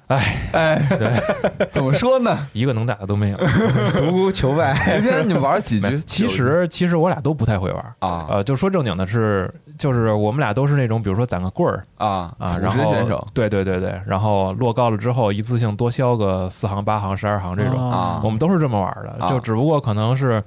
[0.08, 2.46] 哎，哎，对，怎么说呢？
[2.52, 3.36] 一个能打的都没有。
[3.96, 4.74] 独孤求败。
[5.00, 6.02] 今天你们玩几局？
[6.06, 20.42] 其实其实我俩都不太会玩啊呃，就说正经的是，就是我们俩都是那种，比如说攒个棍儿啊啊，辅然后选手对对对对，然后落高了之后一次性多消个四行、八行、十二行这种，啊我们都是这么玩的，啊就只不过可能是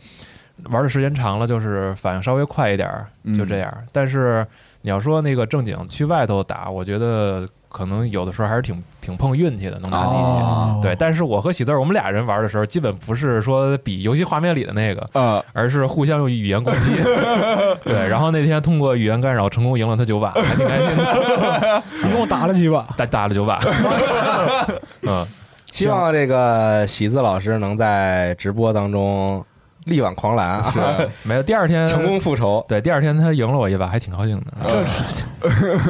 [0.70, 2.88] 玩的时间长了，就是反应稍微快一点
[3.36, 3.74] 就这样。
[3.91, 4.45] 但是
[4.82, 10.15] 你要说那个正经去外头打，我觉得可能有的时候还是挺挺碰运气的，能拿第一。
[10.15, 16.95] 哦对，但是我和喜字儿我们俩人玩的时候，基本不是说比游戏画面里的那个，呃，而是互相用语言攻击。
[17.84, 22.86] 对，然后那天通过语言干扰成功赢了他九把， 还挺开心的，一共打了几把？
[22.95, 23.59] 打打了九把。
[25.03, 25.26] 嗯，
[25.72, 29.43] 希望这个喜字老师能在直播当中
[29.88, 30.74] 力挽狂澜啊，
[31.24, 31.44] 没有。
[31.44, 32.64] 第二天成功复仇。
[32.68, 34.46] 对，第二天他赢了我一把，还挺高兴的。
[34.68, 35.26] 这是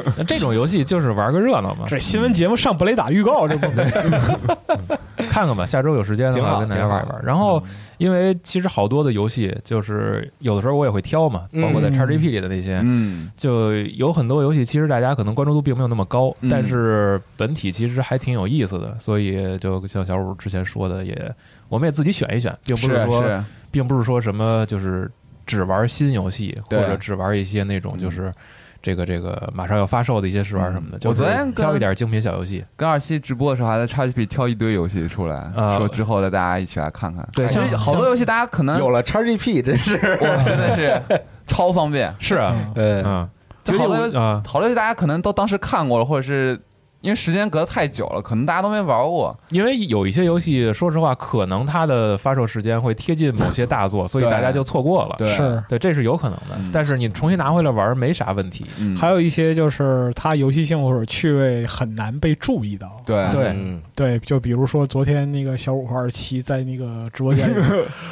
[0.18, 3.68] 那这种游戏就是玩个热闹嘛，这新闻节目上不雷打预告，这不
[5.30, 5.66] 看看吧。
[5.66, 7.22] 下周有时间的话跟大家玩一玩。
[7.24, 7.62] 然后，
[7.98, 18.96] 因为其实好多的游戏，就是有的时候我也会挑嘛，包括在嗯 XGP 里的那些，嗯就有很多游戏，其实大家可能关注度并没有那么高，嗯但是本体其实还挺有意思的。
[19.00, 21.32] 所以就像小五之前说的，也
[21.70, 25.10] 我们也自己选一选，并不是说，是，并不是说什么就是
[25.46, 28.32] 只玩新游戏，或者只玩一些那种就是。
[28.80, 31.00] 这个这个马上要发售的一些试玩什么的，嗯。
[31.00, 37.28] 就我昨天挑一点精品小游戏，跟二七直播的时候还在 XGP 挑一堆游戏出来，啊说之后的大家一起来看看。
[37.34, 41.02] 对其实好多游戏大家可能有了 XGP，真是，哇，真的是
[41.48, 42.14] 超方便。
[42.20, 43.30] 是啊，呃，嗯，
[43.64, 46.58] 就好多啊，好多游戏大家可能都当时看过了，或者是
[47.02, 49.38] 因为时间隔得太久了，可能大家都没玩过。
[49.50, 55.16] 因为有一些游戏，说实话，可能它的发售时间会贴近某些大作，所以大家就错过了。
[55.18, 55.64] 对是。
[55.70, 56.72] 对，这是有可能的嗯。
[56.74, 58.66] 但是你重新拿回来玩没啥问题。
[58.80, 63.02] 嗯，还有一些就是它游戏性或者趣味很难被注意到。
[63.06, 67.64] 对对嗯对，就比如说昨天那个小五和二七在那个 直播间里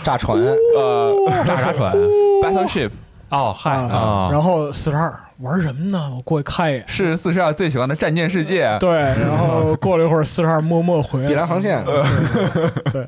[0.04, 0.38] 炸船，
[0.78, 1.12] 呃
[1.46, 1.94] 炸啥船
[2.44, 2.92] ？，Battleship
[3.30, 4.30] 哦，嗨啊，啊！
[4.32, 6.12] 然后四十二玩什么呢？
[6.16, 6.84] 我过去看一眼。
[6.88, 8.78] 是四十二最喜欢的战舰世界。
[8.80, 11.30] 对，然后过了一会儿，四十二默默回来了。
[11.30, 12.04] 碧蓝航线，对，
[12.92, 13.08] 对，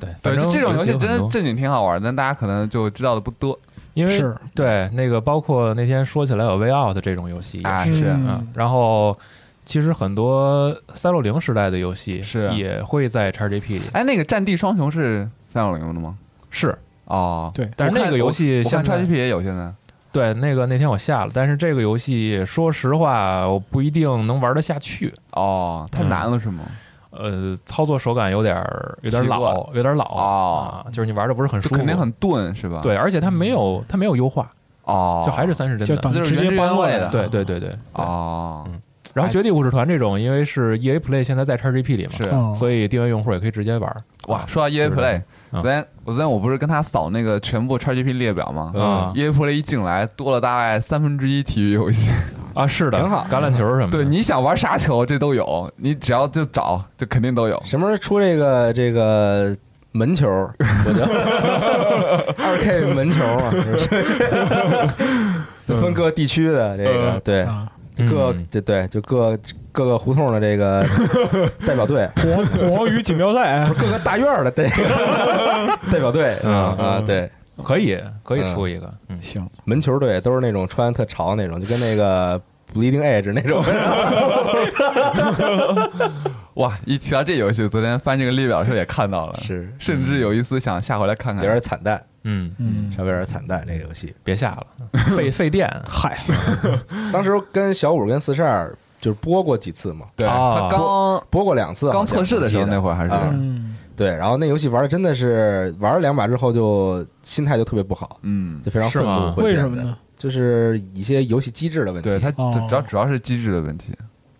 [0.00, 3.58] 对，反正这种游戏真正经挺好玩，但大家可能就知道的不多
[3.94, 4.22] 因为
[4.54, 7.84] 对那个包括那天说起来有 Way Out 这种游戏也啊。
[7.84, 9.18] 是是嗯，然后
[9.64, 16.16] 其实很多三六零时代的游戏是也会在 XGP 里哎，那个《战地双雄》是三六零的吗？
[16.50, 16.76] 是。
[17.06, 19.72] 哦，对但是那个游戏我看现在 XGP 也有现在。
[20.16, 25.12] 对，那个那天我下了，但是这个游戏说实话，我不一定能玩得下去。
[25.32, 26.64] 哦，太难了是吗？
[27.10, 32.80] 呃，操作手感有点儿有点老，有点老哦啊，就是你玩的不是很舒服，肯定很钝是吧？
[32.82, 34.50] 对，而且它没有它没有优化，
[34.84, 35.86] 哦，就还是三十帧的。
[35.86, 37.10] 就等直接搬过来的。
[37.10, 37.68] 对对对对。
[37.70, 38.66] 对哦，
[39.14, 44.04] 然后《绝地武士团》这种，因为是 EA Play 现在在 XGP 里嘛，是哦所以订阅用户也可以直接玩。
[44.26, 45.22] 哇，啊说到 EA Play，
[45.52, 52.10] 嗯昨天我昨天我不是跟他扫那个全部 XGP 列表吗啊？EA Play 一进来多了大概三分之一体育游戏，
[52.54, 53.98] 啊，是的，挺好橄榄球什么的。
[53.98, 57.60] 对，你想玩啥球这都有，你只要就找就肯定都有。
[57.64, 59.56] 什么时候出这个这个
[59.92, 60.26] 门球？
[60.28, 61.02] 我 就
[62.44, 63.88] 二 K 门球嘛，是不是？
[65.66, 67.66] 就分各地区的这个，对，啊，
[68.10, 69.36] 各嗯对对，就各
[69.72, 70.84] 各个胡同的这个
[71.66, 74.64] 代表队，火王火与锦标赛，各个大院儿的代
[75.92, 77.30] 代表队嗯啊啊，对，
[77.62, 82.40] 可以可以出一个，嗯，行，门球队都是那种穿特潮那种，就跟那个
[82.76, 83.64] Bleeding Edge 那种，
[86.54, 91.44] 哇，一提到这游戏，昨天翻这个列表的时候也看到了，是甚至有一丝想下回来看看。
[91.44, 94.14] 有点惨淡，嗯，嗯，稍微有点惨淡这个游戏。
[94.22, 94.66] 别下了，
[95.16, 95.68] 费费电。
[95.88, 96.18] 嗨，
[97.12, 103.10] 当时跟小五跟四十二就是播过几次嘛，对哦他刚播过两次，刚测试的时候那会儿还是
[103.94, 109.34] 对，然后那游戏玩的真的是玩了两把之后就心态就特别不好，嗯，就非常愤怒。
[109.36, 109.96] 为什么呢？
[110.16, 112.08] 就是一些游戏机制的问题。
[112.08, 112.66] 对他哦。
[112.68, 113.92] 主要主要是机制的问题，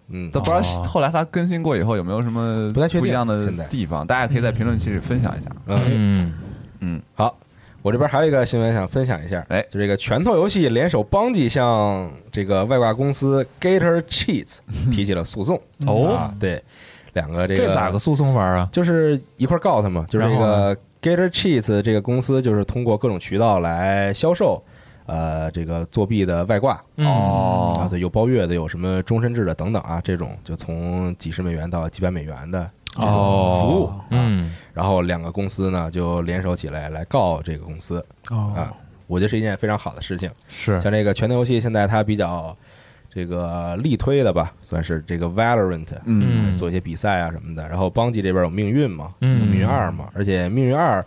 [0.09, 0.83] 嗯，都不知道哦。
[0.87, 5.51] 后来它更新过以后有没有什么不太确定不一样的地方，大家可以在评论区里分享一下。
[5.66, 6.33] 嗯，嗯，
[6.81, 7.37] 嗯，好，
[7.83, 9.61] 我这边还有一个新闻想分享一下，哎。
[9.70, 14.59] 就这个拳头游戏联手邦吉向这个外挂公司 Gator Cheats
[14.93, 15.61] 提起了诉讼。
[15.87, 16.14] 哦。
[16.14, 16.62] 啊，对，
[17.14, 18.68] 两个这个这咋个诉讼法啊？
[18.70, 24.62] 就是一块儿告他嘛，就是这个 Gator Cheats 这个公司就是通过各种渠道来销售。
[25.07, 26.83] 呃，这个作弊的外挂。
[26.97, 27.07] 嗯。
[27.07, 27.77] 哦。
[27.79, 33.63] 啊，对，有包月的，有什么终身制的等等啊，这种就从几十美元到几百美元的哦。
[33.63, 38.53] 服务，嗯，然后两个公司呢就联手起来来告这个公司哦。
[38.57, 38.75] 啊，，
[39.07, 40.31] 我觉得是一件非常好的事情。
[40.49, 40.81] 是。
[40.81, 42.57] 像这个拳头游戏，现在它比较
[43.09, 46.53] 这个力推的吧，算是这个 Valorant，嗯。
[46.53, 46.57] 嗯。
[46.57, 47.69] 做一些比赛啊什么的。
[47.69, 49.41] 然后邦吉这边有命运嘛，嗯。
[49.41, 51.05] 有命运二嘛，而且命运二，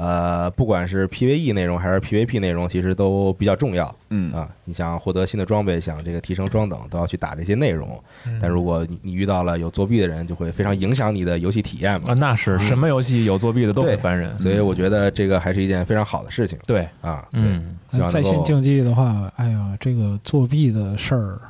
[0.00, 4.48] 呃，不管是 PVE 内容还是 PVP 内容，其实都比较重要嗯啊。
[4.64, 8.00] 你想获得新的装备，想这个提升装等，都要去打这些内容。
[8.24, 12.14] 嗯但如果你你遇到了有作弊的人，就会非常影响你的游戏体验嘛啊，。
[12.14, 14.38] 那是什么游戏有作弊的都很烦人。
[14.38, 17.26] 所以我觉得这个还是一件非常好的事情对，啊。
[17.32, 17.76] 嗯，
[18.08, 21.40] 在线竞技的话，哎呀，这个作弊的事儿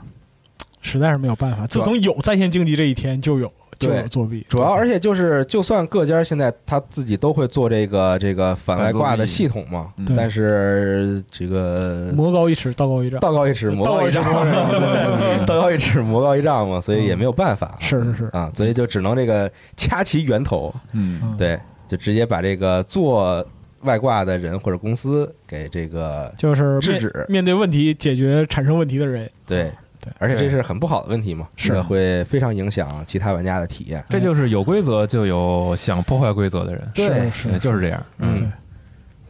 [0.80, 1.66] 实在是没有办法。
[1.66, 4.44] 自从有在线竞技这一天，就有就对有作弊。
[4.48, 10.06] 主要，而且就是，就算各家现在他自己都会做这个这个反外挂的系统嘛，嗯。
[10.16, 13.20] 但是这个魔高一尺，道高一丈。
[13.20, 15.46] 道高一尺，魔高一丈，道高一丈。
[15.46, 21.20] 道高一尺，魔高一丈嘛，所以也没有办法， 是是是，啊，所以就只能这个掐其源头，嗯。
[21.22, 23.46] 嗯，对，就直接把这个做
[23.82, 27.26] 外挂的人或者公司给这个就是面制止。
[27.28, 29.30] 面对问题、解决产生问题的人。
[29.46, 29.70] 对
[30.00, 34.04] 对而且这是很不好的问题嘛，是这个会非常影响其他玩家的体验。
[34.08, 38.06] 这就是有规则就有想破坏规则的人，对是是，就是这样。
[38.18, 38.52] 嗯，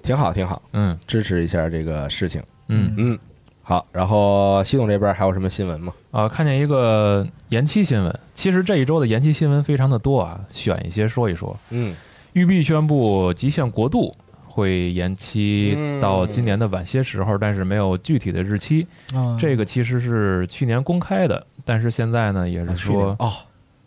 [0.03, 2.43] 挺好，挺好，嗯支持一下这个事情。
[2.69, 3.19] 嗯嗯，
[3.63, 5.93] 好，然后系统这边还有什么新闻吗？
[6.11, 11.57] 啊，看见一个延期新闻，其实这一周的延期新闻非常的多啊，选一些说一说。
[11.71, 11.95] 嗯，
[12.35, 14.15] 育碧宣布《极限国度》
[14.59, 18.85] 会延期嗯到今年的晚些时候，但是没有具体的日期。
[19.15, 23.33] 啊，这个其实是去年公开的，但是现在呢，也是说，哦，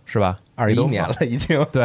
[0.06, 0.38] 是吧？
[0.56, 1.84] 二一年了已经，对，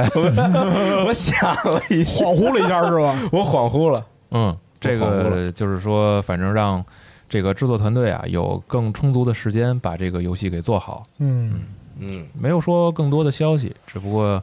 [1.06, 3.18] 我想了一下，恍惚了一下是吧？
[3.32, 4.06] 我恍惚了。
[4.30, 6.84] 嗯，这个就是说，反正让
[7.28, 11.04] 这个制作团队啊有更充足的时间把这个游戏给做好。
[11.18, 11.66] 嗯，
[11.98, 14.42] 嗯没有说更多的消息，只不过，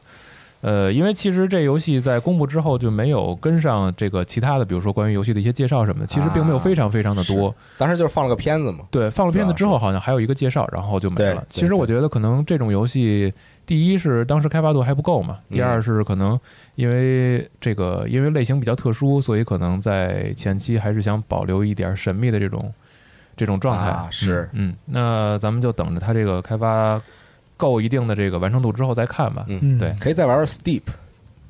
[0.64, 7.54] 呃，因为其实这游戏在公布之后就没有跟上这个其他的，比如说关于游戏的一些介绍什么的，其实并没有非常非常的多。
[7.76, 8.78] 当时就是放了个片子嘛。
[8.90, 11.44] 对，放了片子之后好像还有一个介绍，然后就没了。
[11.50, 13.30] 其实我觉得可能这种游戏，
[13.66, 16.40] 第一是当时开发度还不够嘛，嗯第二是可能
[16.76, 22.72] 因为这个因为类型比较特殊，所以可能在前期还是想保留一点神秘的这种
[23.36, 23.90] 这种状态。
[23.90, 26.98] 啊是嗯，嗯，那咱们就等着它这个开发
[27.56, 29.44] 够一定的这个完成度之后再看吧。
[29.48, 30.82] 嗯嗯对可以再玩玩 Steep，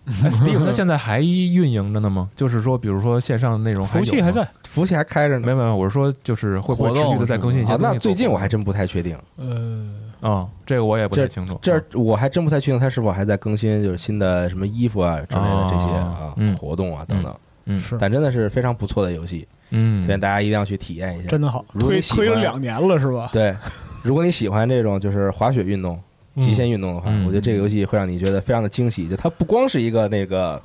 [0.06, 2.28] 哎，Steam 它现在还运营着呢吗？
[2.36, 4.46] 就是说，比如说线上内容服务器还在。
[4.68, 5.46] 服务器还开着呢。
[5.46, 11.56] 没有没有，我是说就是会不会持续的再更新一些啊，那最近我还真不太确定，呃，啊，这个我也不太清楚。
[11.62, 17.32] 这我还真不太确定它是否还在更新，就是新的什么衣服啊之类的这些啊哦嗯活动啊等等。
[17.32, 17.40] 嗯
[17.78, 21.28] 是但真的是非常不错的游戏，嗯推荐大家一定要去体验一下。
[21.28, 23.30] 真的好，推推了两年了是吧？
[23.32, 23.54] 对，
[24.02, 25.98] 如果你喜欢这种就是滑雪运动、
[26.38, 29.08] 极限运动的话，嗯我觉得这个游戏会让你觉得非常的惊喜。
[29.08, 30.60] 就它不光是一个那个，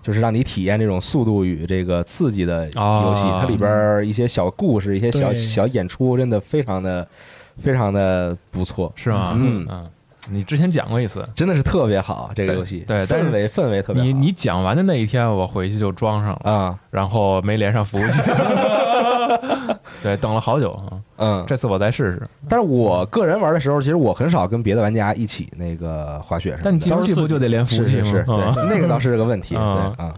[0.00, 2.72] 就是让你体验这种速度与这个刺激的游
[3.14, 7.06] 戏，啊它里边儿一些小故事、一些小小演出，真的非常的
[7.58, 9.32] 非常的不错，是吗？
[9.36, 9.90] 嗯嗯，
[10.30, 12.30] 你之前讲过一次，真的是特别好。
[12.34, 14.06] 这个游戏对氛围氛围特别好。
[14.06, 18.20] 你你讲完的那一天，我回去就装上了，啊然后没连上服务器。
[20.02, 21.00] 对，等了好久啊！
[21.16, 22.22] 嗯，这次我再试试。
[22.48, 26.56] 但是我个人玩的时候，其实我很少跟别的玩家一起那个滑雪。
[26.62, 28.04] 但你进游戏不就得连服务器吗？
[28.04, 30.14] 是是是，啊对，那个倒是个问题，对 啊啊。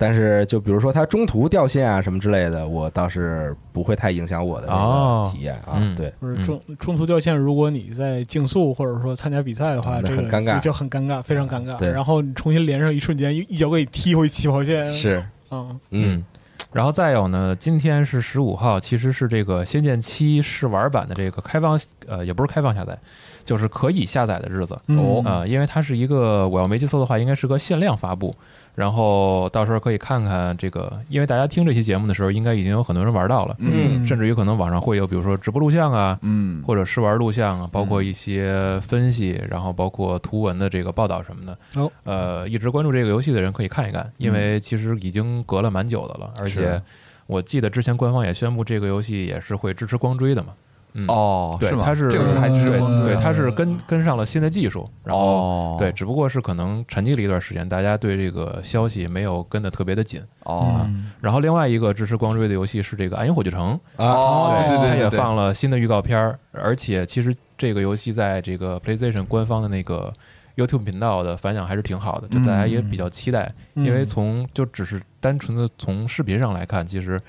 [0.00, 5.94] 但是就比如说它中途掉线啊什么之类的，我倒是不会太影响我的这哦个体验啊嗯。
[5.96, 11.76] 对，嗯不是中中途掉线，如果你在竞速或者说参加比赛的话，这个很尴尬就就很尴尬，非常尴尬。
[11.76, 14.88] 对然后你重新连上一瞬间，一一脚给你踢回起跑线。
[14.88, 15.20] 是，
[15.50, 16.24] 嗯，嗯，
[16.72, 21.76] 然后再有呢，今天是十五号，其实是这个《仙剑七》试玩版的这个开放，
[22.06, 22.96] 呃，也不是开放下载，
[23.44, 24.78] 就是可以下载的日子。
[24.86, 28.32] 嗯哦，呃，因为它是一个，我要没记错的话，应该是个限量发布。
[28.78, 34.06] 然后到时候可以看看这个，因为大家听这期节目的时候，应该已经有很多人玩到了，嗯。
[34.06, 41.58] 甚至于可能网上会有，比如说直播录像啊，嗯，或者试玩录像啊，包括一些分析，然后包括图文的这个报道什么的。
[41.74, 46.80] 哦，呃，一直关注这个游戏的人可以看一看，因为其实已经隔了蛮久的了，而且
[47.26, 50.52] 我记得之前官方也宣布这个游戏也是会支持光追的嘛。
[50.94, 60.22] 嗯，哦，对，它是这个是还支持对对，光追啊它是跟跟上了新的技术，然后哦，对，只不过是可能沉寂了一段时间，大家对这个消息没有跟得特别的紧。
[60.44, 65.18] 哦，嗯然后另外一个支持光追的游戏是这个《暗影火炬城》，啊，哦对对对它也对对。
[65.18, 70.12] 放了新的预告片儿，而且其实这个游戏在这个 PlayStation 官方的那个
[70.56, 77.20] YouTube 频道的反响还是挺好的，就大家也比较期待，嗯因为从就只是单纯的从视频上来看，其实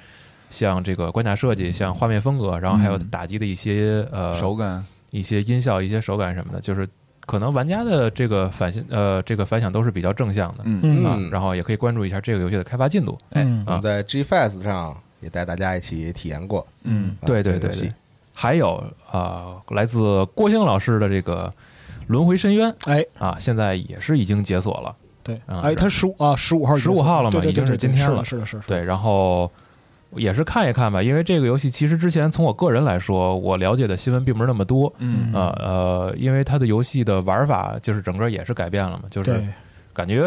[0.50, 6.88] 像这个关卡设计、像画面风格，然后还有嗯打击的一些呃手感，一些音效、一些手感什么的，就是
[7.26, 10.64] 可能玩家的这个反响呃这个反响都是比较正向的。
[10.66, 13.18] 嗯嗯啊嗯，然后也可以关注一下这个游戏的开发进度。
[13.32, 16.66] 嗯我们在 G Fest 上也带大家一起体验过。
[16.84, 17.94] 嗯啊对对对对
[18.34, 18.82] 还有
[19.12, 21.54] 呃，来自郭兴老师的这个
[22.08, 24.96] 《轮回深渊》哎，啊，现在也是已经解锁了。
[25.22, 29.52] 对，啊哎，他十五啊，十五号十五号了嘛已经是今天了是的，是的，是的，对，然后
[30.16, 34.92] 也是看一看吧，因为这个游戏其实之前从我个人来说，我了解的新闻并不是那么多。
[34.98, 39.40] 嗯呃呃，因为它的游戏的玩法就是整个也是改变了嘛，就是，
[39.94, 40.24] 感觉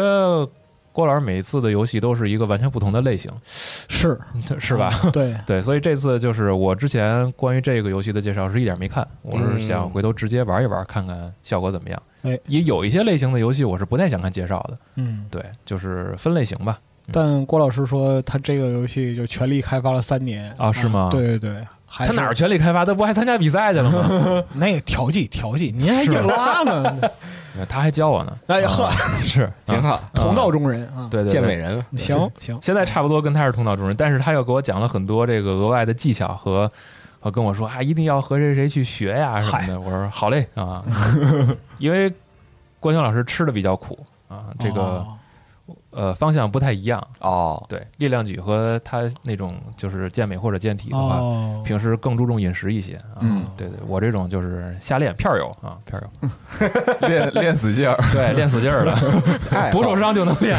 [0.91, 4.17] 郭老师每一次的游戏都是一个完全不同的类型，是
[4.59, 4.91] 是吧？
[5.11, 12.01] 对， 对，所以这次就是我之前关于这个游戏的介绍是一点没看，我是想回头直接玩一玩，看看效果怎么样。
[12.21, 15.25] 哎，也有一些类型的游戏我是不太想看介绍的，嗯。
[15.31, 16.79] 对，就是分类型吧。
[17.11, 22.85] 但郭老师说，他这个游戏就全力开发了三年啊是吗对对对，还他哪儿全力开发？
[22.85, 24.43] 他不还参加比赛去了吗？
[24.55, 26.97] 那个调剂调剂，您还硬拉呢？
[27.69, 28.91] 他还教我呢，哎呀呵 啊，
[29.23, 31.07] 是挺好，同道中人啊！
[31.11, 36.67] 对对对健美人，行行，现在差不多跟他是同道中人，但是他又给我讲了很多这个额外的技巧和
[37.19, 39.79] 和跟我说啊，一定要和谁谁去学呀什么的。
[39.79, 40.83] 我说好嘞啊，
[41.77, 42.11] 因为
[42.79, 43.99] 郭兴老师吃的比较苦
[44.29, 45.07] 啊，这个、哦
[45.95, 47.05] 呃方向不太一样。
[47.19, 53.19] 哦，对，力量举和他那种就是健美或者健体的话，哦，平时更注重饮食一些啊。
[53.21, 56.03] 嗯对对，我这种就是瞎练片儿友啊，片儿
[57.01, 58.93] 友， 练练死劲儿， 对，练死劲儿 了，
[59.51, 60.57] 爱好不受伤就能练。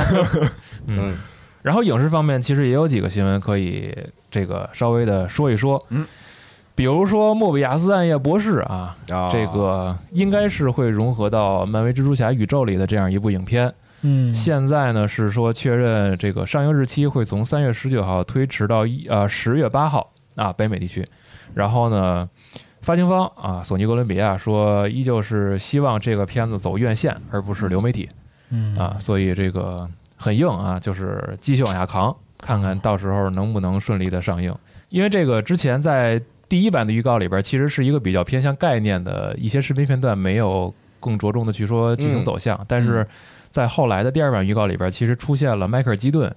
[0.87, 0.99] 嗯。
[1.11, 1.15] 嗯
[1.63, 3.91] 然后影视方面其实也有几个新闻可以
[4.31, 6.07] 这个稍微的说一说，嗯，
[6.75, 13.73] 比如说莫比亚斯暗夜博士啊，啊这个应该是会融合到漫威蜘蛛侠宇宙里的这样一部影片。
[14.05, 21.05] 嗯，现在呢是说确认这个上映日期会从三月十九号推迟到一呃十月八号啊北美地区，
[21.55, 22.29] 然后呢。
[22.85, 28.07] 发行方啊，索尼哥伦比亚说，依旧是希望这个片子走院线，而不是流媒体。
[28.51, 29.89] 嗯啊，所以这个
[30.19, 34.55] 很硬啊，就是继续往下扛，看看到时候能不能顺利的上映。
[34.91, 42.63] 因为这个之前在第一版的预告里边，其实是一个比较偏向概念的一些视频片段，没有更着重的去说剧情走向。
[42.69, 43.07] 但是
[43.55, 46.29] 在后来的第二版预告里边，其实出现了迈克尔基顿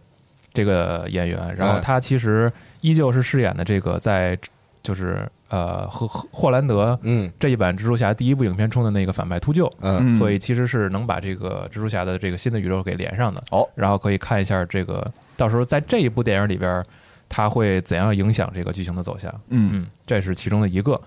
[0.53, 2.51] 这个演员，然后他其实
[2.82, 4.38] 依旧是饰演的这个在
[4.84, 9.68] 就是呃和和霍兰德嗯这一版蜘蛛侠第一部影片中的那个反派秃鹫。
[9.80, 13.43] 嗯所以其实是能把这个蜘蛛侠的这个新的宇宙给连上的。
[13.49, 16.86] 哦，然后可以看一下这个到时候在这一部电影里边，
[17.28, 19.34] 它会怎样影响这个剧情的走向。
[19.49, 21.01] 嗯嗯，这是其中的一个。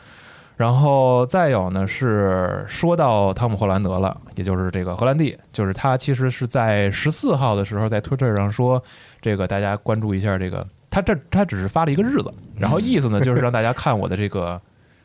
[0.60, 8.82] 然后再有呢是说到汤姆·霍兰德了，也就是这个荷兰弟，就是他其实是在十四号的时候在推特上说，
[9.22, 14.60] 这个大家关注一下这个，他这他只是发了一个日子， 然后意思呢就是让大家看我的这个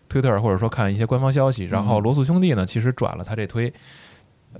[0.10, 3.72] 推特或者说看一些官方消息，然后罗素兄弟呢其实转了他这推。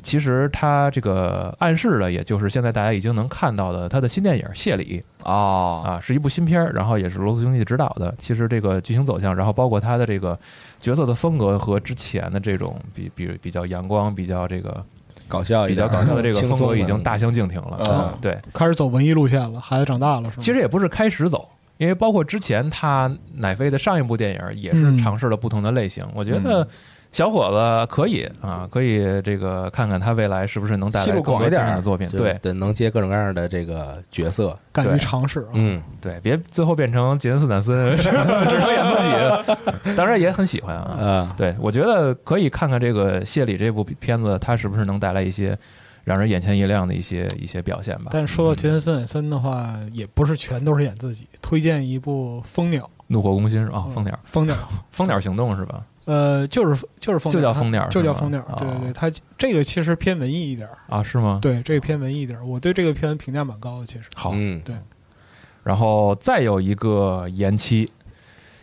[0.02, 8.14] 其实他这个暗示的，也就是现在大家已经能看到的他的新电影《谢礼》哦，啊，是一部新片儿，然后也是罗素兄弟执导的。
[8.18, 10.38] 其实这个剧情走向，然后包括他的这个
[10.80, 14.84] 角色的风格和之前的这种比比比较阳光、比较这个
[15.28, 17.80] 搞笑一比较点搞笑的这个风格已经大相径庭了。
[17.90, 20.36] 嗯对，开始走文艺路线了，孩子长大了是吗？
[20.40, 26.06] 其实也不是开始走，因为包括之前他奶飞的上一部电影也是嗯尝试了不同的类型。
[26.14, 26.68] 我觉得
[27.16, 32.10] 小伙子可以啊，可以这个看看他未来是不是能带戏路来更多广一点儿精彩的作品。
[32.10, 39.56] 对对，能接各种各样的这个角色，敢于尝试啊，嗯对，别最后变成杰森斯坦森 只能演自
[39.88, 40.98] 己，当然也很喜欢啊。
[41.00, 45.58] 嗯对，我觉得可以看看这个《谢里》这部片子，他是不是能带来一些
[46.04, 48.10] 让人眼前一亮的一些一些表现吧。
[48.12, 51.30] 但是说到杰森斯坦森的话，也不是全都是演自己。
[51.42, 53.86] 推荐一部《蜂鸟》怒火攻心是吧？
[53.90, 54.56] 蜂鸟，蜂鸟，
[54.92, 55.82] 蜂鸟行动是吧？
[56.06, 58.42] 呃，就是就是蜂，就叫蜂鸟吗就叫蜂鸟。
[58.58, 61.40] 对对哦对，它这个其实偏文艺一点儿，啊，是吗？
[61.42, 62.46] 对，这个偏文艺一点儿。
[62.46, 64.04] 我对这个片评价蛮高的，其实。
[64.16, 64.76] 好，嗯对，
[65.64, 67.86] 然后再有一个延期，《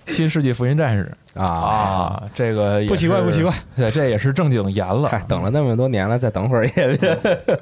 [0.06, 3.52] 新世纪福音战士》啊，啊，这个不奇怪，不奇怪。。
[3.76, 6.96] 对，这也是正经延了哎，，等了那么多年了，再等会儿也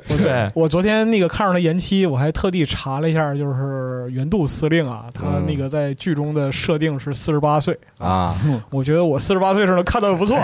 [0.08, 7.78] 对，我昨天那个看上了延期，我还特地查了一下，就是原度司令啊，他嗯那个在剧中的设定是四十八岁。
[7.98, 8.34] 啊，
[8.70, 10.38] 我觉得我四十八岁时候看的不错。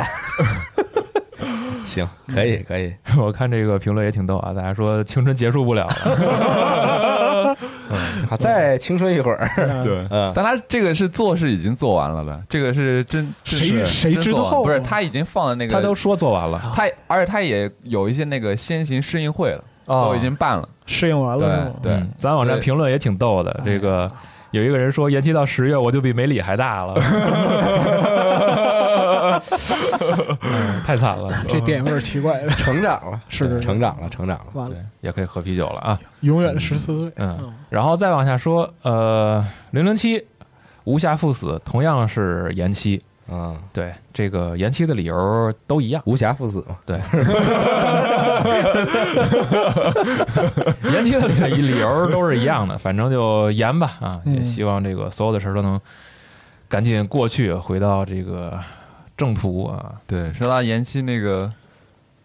[1.84, 7.16] 行，可以可以， 我看这个评论也挺逗啊，大家说青春结束不了了，
[8.28, 9.49] 好 再青春一会儿，
[9.84, 10.07] 对。
[10.11, 10.32] 嗯。
[10.34, 16.61] 但他这个是做是已经做完了的，这个是真 谁谁知道不是他已经放了那个，他都说做完了。
[16.74, 20.09] 他，而且他也有一些那个先行试映会了，哦。
[20.11, 20.68] 都已经办了。
[20.87, 21.72] 试映完了。
[21.82, 22.01] 对，对。
[22.01, 24.11] 嗯咱网站评论也挺逗的，这个
[24.53, 26.95] 有一个人说延期到十月，我就比梅里还大了，
[30.42, 32.40] 嗯 太惨了， 这电影有点奇怪。
[32.42, 32.49] 了。
[32.51, 34.74] 成长了， 是成长了，成长了，完了。
[34.74, 35.99] 对，，也可以喝啤酒了啊。
[36.20, 37.12] 永远的十四岁。
[37.16, 40.24] 嗯，然后再往下说，呃，零零七
[40.84, 46.01] 无暇赴死同样是延期，嗯，对，这个延期的理由都一样。
[46.07, 47.01] 无暇赴死嘛，对，
[50.92, 54.20] 延期的理理由都是一样的，反正就延吧啊！
[54.26, 54.34] 嗯。
[54.36, 55.80] 也希望这个所有的事儿都能
[56.68, 58.59] 赶紧过去，回到这个
[59.17, 59.95] 正途啊。
[60.07, 61.51] 对，说到延期那个，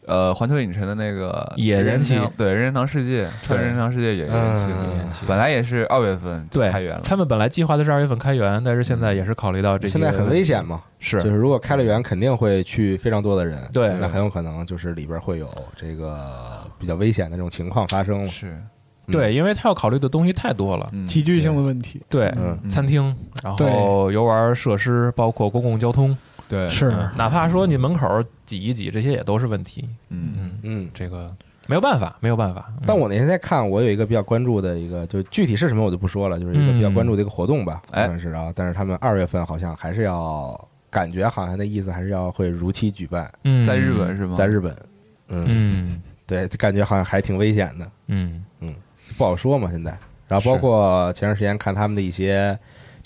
[0.06, 2.20] 呃，环球影城的那个也延期。
[2.38, 4.62] 对，任天堂世界，川任天堂世界也延期
[4.98, 11.22] 延期本来也是二月份对开园了，他们本来计划的是二月份开园，但是现在也是考虑到这些，现在很危险，嘛，是。
[11.22, 13.94] 就是如果开了园，肯定会去非常多的人，对。
[14.00, 18.22] 那很有可能就是里边会有这个比较危险的这种情况发生。
[18.22, 18.28] 嘛。
[18.28, 18.60] 是，
[19.08, 20.92] 对，因为他要考虑的东西太多了。
[21.06, 22.02] 集聚性的问题。
[22.10, 22.58] 对，嗯。
[22.70, 26.18] 餐厅，然后游玩设施，包括公共交通，
[26.52, 26.90] 对，是。
[26.92, 27.10] 嗯。
[27.16, 29.88] 哪怕说你门口挤一挤，这些也都是问题。
[30.10, 31.34] 嗯，嗯，嗯，这个
[31.68, 32.66] 没有办法，没有办法。
[32.78, 32.84] 嗯。
[32.86, 38.02] 但我那天在看，我有一个比较关注的一个，就具体是什么我就不说了，就是一个比较关注的一个活动吧，哎。
[38.02, 38.52] 好像是啊。
[38.54, 43.64] 但是他们二月份好像还是要，感觉好像那意思还是要会如期举办，嗯。
[43.64, 44.36] 在日本是吗？
[44.36, 44.76] 在日本，
[45.30, 46.02] 嗯，嗯。
[46.28, 48.44] 对，感觉好像还挺危险的，嗯。
[48.60, 48.76] 嗯
[49.18, 49.98] 不好说嘛现在。
[50.28, 52.58] 然后包括前段时间看他们的一些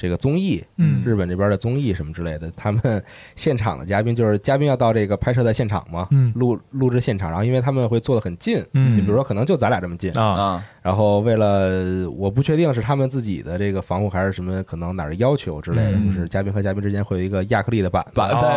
[0.06, 3.03] 这个综艺，嗯日本这边的综艺什么之类的，他们
[3.36, 18.49] 现场的嘉宾就是嘉宾要到这个拍摄的现场嘛，嗯录录制现场，然后因为他们会坐得很近，嗯就比如说可能就咱俩这么近，啊啊，然后为了我不确定是他们自己的这个防护还是什么，可能哪儿的要求之类的，嗯就是嘉宾和嘉宾之间会有一个亚克力的板，板对对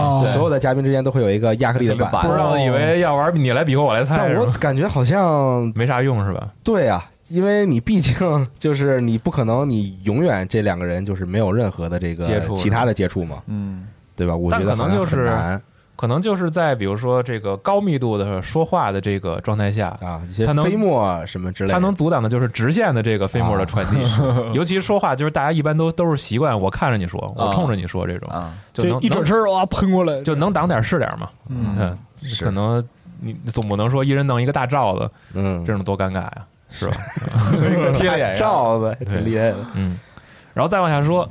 [0.00, 4.34] 哦对，所有的嘉宾之间都会有一个亚克力的板不知道以为要玩你来比划我来猜但？
[4.36, 6.52] 我感觉好像没啥用是吧？
[6.64, 8.14] 对啊，因为你毕竟
[8.58, 14.36] 就是你不可能你永远这两个人就是没有任何的这个接触其他的接触嘛，嗯，对吧？
[14.36, 15.62] 我觉得可能就是很难
[15.96, 23.96] 可能就是在比如说这个高密度的说话的这个状态下，啊，一些飞沫什么之类的，它能阻挡的就是直线的这个飞沫的传递。
[24.52, 31.30] 尤其说话，就是大家一般都都是习惯我看着你说，我冲着你说这种，啊，就能能一转身哇喷过来，就能挡点是点嘛。
[31.48, 31.98] 嗯嗯，
[32.42, 32.86] 可能
[33.20, 36.96] 你总不能说一人弄一个大罩子，嗯，这种多尴尬呀，是吧？
[37.94, 39.98] 贴脸上，罩子挺厉害的，嗯，
[40.54, 41.28] 然后再往下说，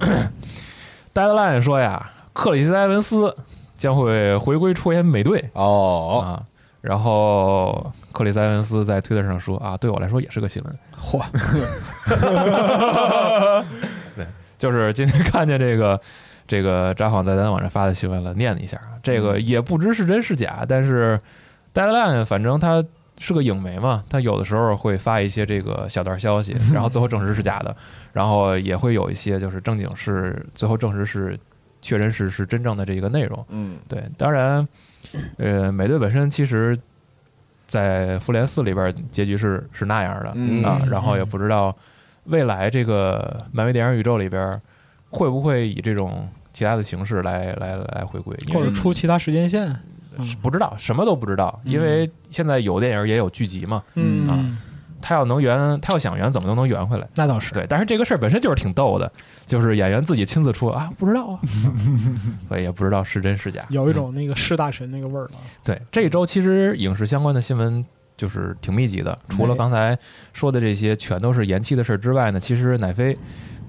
[1.14, 3.36] Deadline 说呀，克里斯埃文斯
[3.78, 5.50] 将会回归出演美队。
[5.54, 6.44] 哦，啊。
[6.82, 10.80] 然后克里斯埃文斯在推特上说啊，对我来说也是个新闻。
[10.96, 11.20] 嚯，
[14.60, 16.00] 就是今天看见这个
[16.48, 21.20] 这个扎幌在咱网上发的新闻了，念了一下啊，这个也不知是真是假，但是
[21.74, 22.84] Deadline 反正它
[23.18, 27.76] 是个影媒嘛，他有的时候会发一些这个小道消息， 然后最后证实是假的，
[28.14, 31.40] 然后也会有一些就是正经是最后证实是
[31.82, 33.46] 确认是是真正的这个内容。
[33.50, 34.68] 嗯对，当然，
[35.38, 36.78] 呃，美队本身其实，
[37.68, 41.76] 在复联四里边结局是是那样的，嗯啊，嗯然后也不知道
[42.26, 44.60] 未来这个漫威电影宇宙里边
[45.10, 49.76] 会不会以这种其他的形式来来来回归，或者出其他时间线，是
[50.42, 54.58] 不知道什么都不知道，因为现在有电影也有剧集嘛，嗯啊
[55.02, 57.08] 他要能圆，他要想圆怎么都能圆回来。
[57.14, 59.12] 那倒是，对，但是这个事儿本身就是挺逗的，
[59.46, 61.40] 就是演员自己亲自出啊，不知道啊，
[62.50, 63.64] 所以也不知道是真是假。
[63.70, 65.32] 有一种那个是大神那个味儿了。
[65.64, 67.86] 对，这一周其实影视相关的新闻
[68.18, 69.96] 就是挺密集的，除了刚才
[70.34, 73.16] 说的这些全都是延期的事儿之外呢，其实奈飞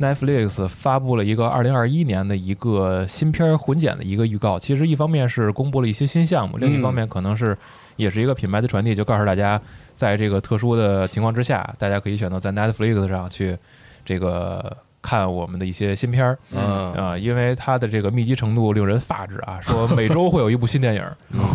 [0.01, 4.59] Netflix 发布了一个二零二一年的一个新片儿混剪的一个预告。
[4.59, 7.57] 其实一方面是公布了一些新项目，另一方面可能是
[7.97, 9.61] 也是一个品牌的传递，就告诉大家，
[9.95, 13.57] 在这个特殊的情况之下，大家可以选择在 Netflix 上去
[14.05, 14.77] 这个
[15.07, 16.37] 看我们的一些新片儿。
[16.53, 16.93] 嗯。
[16.97, 19.59] 啊、因为它的这个密集程度令人发指啊！
[19.63, 21.03] 说每周会有一部新电影，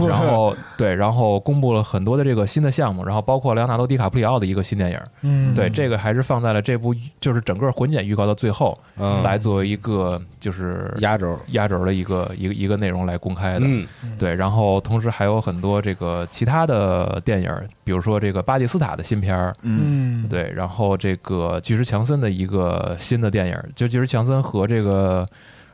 [0.08, 13.66] 然后对，然后公布了很多的这个新的项目，然后包括莱昂纳多·迪卡普里奥的一个新电影，嗯，对，这个还是放在了这部就是整个混剪预告的最后，嗯，来作为一个就是压轴，压轴的一个一个一个内容来公开的。
[13.66, 13.88] 嗯。
[14.18, 17.52] 对，然后同时还有很多这个其他的电影，
[17.84, 25.28] 比如说这个巴蒂斯塔的新片儿，嗯，对，然后这个巨石强森的一个新的电影，就其实强森和这个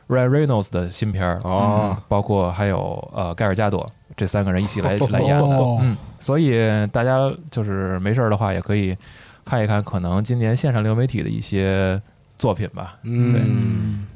[0.08, 7.18] Ryan Reynolds 的新片儿哦嗯包括还有呃盖尔加朵这三个人一起来来演的，哦嗯，所以大家
[7.50, 8.96] 就是没事儿的话，也可以
[9.44, 12.00] 看一看，可能今年线上流媒体的一些
[12.36, 14.06] 作品吧，嗯，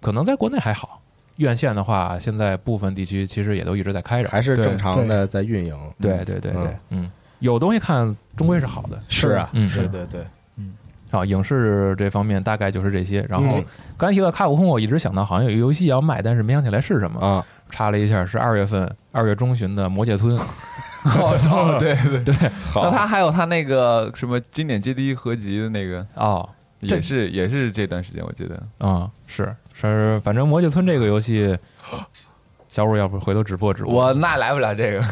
[0.00, 1.00] 可能在国内还好。
[1.36, 4.28] 院线的话，现在部分地区其实也都一直在开着。
[4.28, 9.00] 还是正常的在运营，对对对对嗯，嗯，有东西看终归是好的。
[9.08, 10.26] 是啊，嗯是对对对，
[11.10, 13.24] 啊，影视这方面大概就是这些。
[13.28, 13.64] 然后嗯
[13.96, 17.20] 刚才提到卡普空，我一直想到好像有一个游戏要卖，但是没想起来是什么。
[17.20, 20.36] 啊，查了一下，是二月份二月中旬的《魔界村》。
[21.02, 22.34] 哦，对 对对，
[22.74, 26.46] 那他还有他那个什么经典街机合集的那个，哦，
[26.82, 31.56] 这也是也是这段时间我记得，嗯，是是，反正《魔界村》这个游戏
[32.68, 33.94] 小五，要不回头直播直播？
[33.94, 35.04] 我那来不了这个，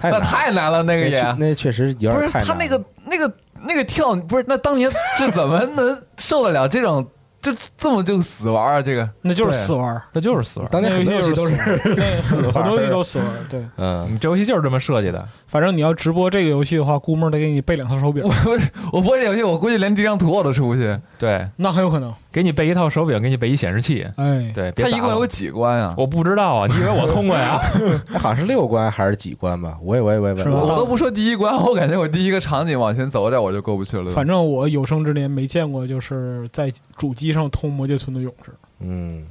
[0.00, 3.30] 那太难了太难了，那个也那确实有不点太难是他那个那个
[3.66, 7.06] 那个跳，不是那当年这怎么能受得了这种
[7.40, 8.82] 就这么就死玩啊？
[8.82, 10.68] 这个那就是死玩那，就是死玩。
[10.70, 11.54] 当年很多游戏都是
[12.20, 13.26] 死玩，很多游戏都死玩。
[13.48, 18.32] 对，嗯，你这游戏就是这么设计的，反正你要直播这个游戏的话，估摸得给你备两套手柄 我，
[18.92, 20.98] 我播这游戏，我估计连这张图我都出不去。
[21.16, 22.12] 对，那很有可能。
[22.30, 25.94] 给你备一套手柄，给你备一显示器，哎，对，别它一共有几关啊？
[25.96, 27.58] 我不知道啊，你以为我通过呀？
[28.12, 29.78] 哎好像是六关还是几关吧？
[29.82, 34.10] 我也我也我也是吧我都不说第一关， 我感觉我第一个场景往前走点我就过不去了。
[34.12, 39.24] 反正我有生之年没见过，就是在主机上通魔界村的勇士，嗯，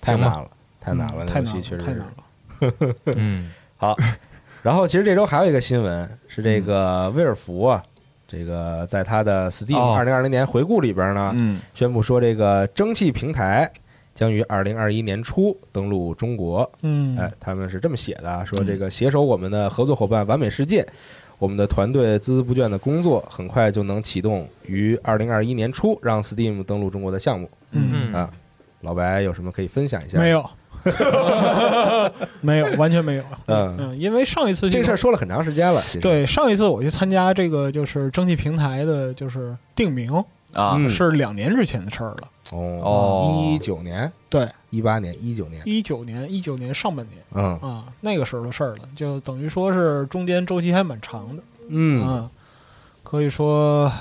[0.00, 0.48] 太难了，
[0.80, 1.96] 太难了，嗯太难了，太难是。
[1.96, 2.84] 了。
[3.16, 3.96] 嗯， 好，
[4.62, 7.82] 然后其实这周还有一个新闻是这个威尔福啊，
[8.26, 13.70] 这个在他的 Steam 哦二零二零年回顾里边呢，嗯宣布说这个蒸汽平台
[14.14, 16.70] 将于二零二一年初登陆中国。
[16.82, 20.86] 嗯，哎，他们是这么写的啊，说这个携手我们的合作伙伴完美世界，
[21.38, 28.30] 我们的团队孜孜不倦的工作，很快就能启动于二零二一年初让 Steam 登陆中国的项目嗯，嗯啊。
[28.82, 30.18] 老白有什么可以分享一下？
[30.18, 30.48] 没，有，
[32.40, 33.24] 没有，完全没有。
[33.46, 33.76] 嗯。
[33.78, 35.82] 嗯，因为上一次这个事儿儿，说了很长时间了。
[36.00, 40.12] 对上一次我去参加这个就是蒸汽平台的，就是定名
[40.52, 40.74] 啊。
[40.76, 40.88] 嗯。
[40.88, 42.28] 是两年之前的事儿了。
[42.50, 42.80] 哦。
[42.82, 43.42] 哦。
[43.44, 47.18] 一九年、对，一八年、一九年，一九年，一九年上半年。
[47.32, 47.58] 嗯。
[47.60, 51.42] 啊，那个时候的事儿了，就等于说是中间周期还蛮长的。
[51.68, 52.30] 嗯，啊，
[53.02, 53.92] 可以说，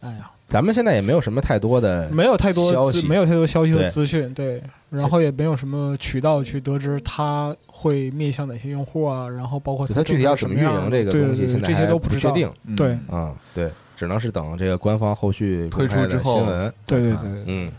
[0.00, 3.08] 哎呀，咱们现在也没有什么太多的没有太多消息。
[3.08, 3.82] 没有太多消息对。
[3.82, 12.48] 和资讯，对，然后也没有什么渠道去得知它会面向哪些用户啊，然后包括就它具体要怎么运营这个对东西，对对这些现在还不确定。
[12.68, 12.96] 嗯对。
[13.10, 16.72] 嗯，对，只能是等这个官方后续推出的之后新闻。
[16.86, 17.72] 对对对对，嗯，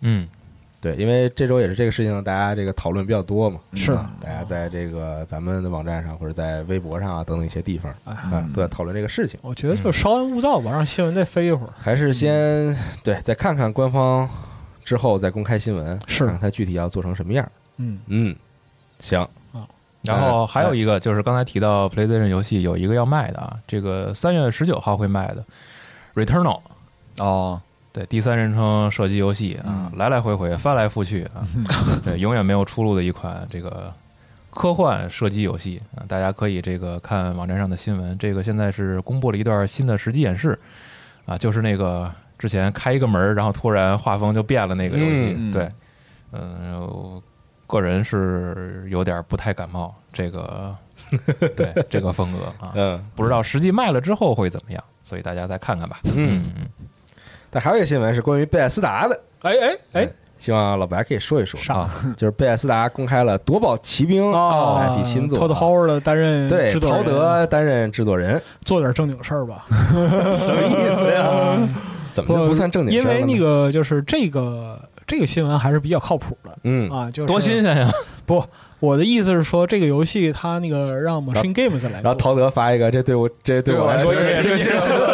[0.00, 0.28] 嗯，
[0.80, 9.40] 对，因为这周也是这个事情，大家这个讨论比较多嘛，是啊大家在这个咱们的网站上或者在微博上啊等等一些地方哎啊，都在讨论这个事情。
[9.42, 11.72] 我觉得就稍安勿躁吧，让新闻再飞一会儿。
[11.76, 14.28] 还是先对再看看官方
[14.84, 17.50] 之后再公开新闻，是看看它具体要做成什么样。
[17.78, 18.36] 嗯，嗯，
[19.00, 19.28] 行，
[20.02, 25.44] 然后还有一个就是刚才提到 PlayStation 游戏有一个要卖的啊，这个三月十九号会卖的
[26.14, 26.60] Returnal，
[27.18, 27.60] 哦，
[27.98, 31.42] 对，第三人称射击游戏啊，来来回回翻来覆去啊，
[32.04, 33.92] 对，永远没有出路的一款这个
[34.50, 40.56] 科幻射击游戏啊，大家可以这个看网站上的新闻，这个现在是公布了一段新的实际演示
[41.26, 45.68] 啊，就是那个之前开一个门儿，然后突然画风就变了那个游戏，嗯对，
[46.30, 47.20] 嗯、我
[47.66, 50.72] 个人是有点不太感冒这个
[51.56, 53.04] 对这个风格啊，嗯。
[53.16, 55.98] 不知道实际卖了之后会怎么样，所以大家再看看吧。
[56.04, 56.44] 嗯。
[56.56, 56.68] 嗯，
[57.50, 61.58] 但还有一个新闻是关于贝塞斯达的，哎哎哎，希望老白可以说一说。
[61.72, 61.90] 啊？
[62.16, 69.66] 就是贝塞斯达公开了《夺宝奇兵》哦 IP 新作，Todd 啊，Howard 担任对，陶德担任制作人，做点正经事儿吧。
[70.32, 71.58] 什么意思呀？
[72.12, 73.08] 怎么就不算正经事因？
[73.08, 77.90] 为那个就是这个这个新闻还是比较靠谱的嗯啊，就是多新鲜呀！
[78.26, 78.44] 不，
[78.80, 85.07] 我的意思是说，这个游戏它那个让 Machine Games 来做，然后陶德发一个，这对我这对我来说也是个新事，你都不知道我，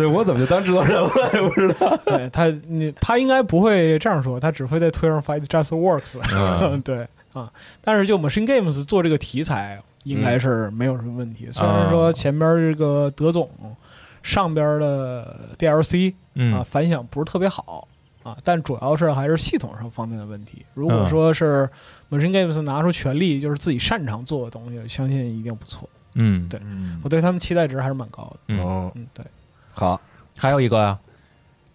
[0.00, 1.10] 对我怎么就当制作人了？
[1.34, 1.94] 也不知道。
[2.06, 6.18] 对他你他应该不会这样说，他只会在推上发 It Just Works，、
[6.62, 6.80] 嗯。
[6.82, 11.90] 对啊，但是就 Machine Games 做这个题材应该是没有什么问题，虽然啊。
[11.90, 13.50] 说前边这个德总
[14.22, 17.86] 上边的 DLC 啊嗯反响不是特别好
[18.22, 20.64] 啊，但主要是还是系统上方面的问题。
[20.74, 21.08] 如果嗯。
[21.08, 21.68] 说是
[22.10, 25.88] Machine Games 拿出全力，就是自己擅长做的东西，相信一定不错。
[26.14, 26.48] 嗯。
[26.48, 27.00] 对嗯。
[27.04, 28.40] 我对他们期待值还是蛮高的。
[28.48, 29.24] 嗯，哦，嗯，对，
[29.80, 30.00] 好，
[30.36, 30.98] 还有一个啊，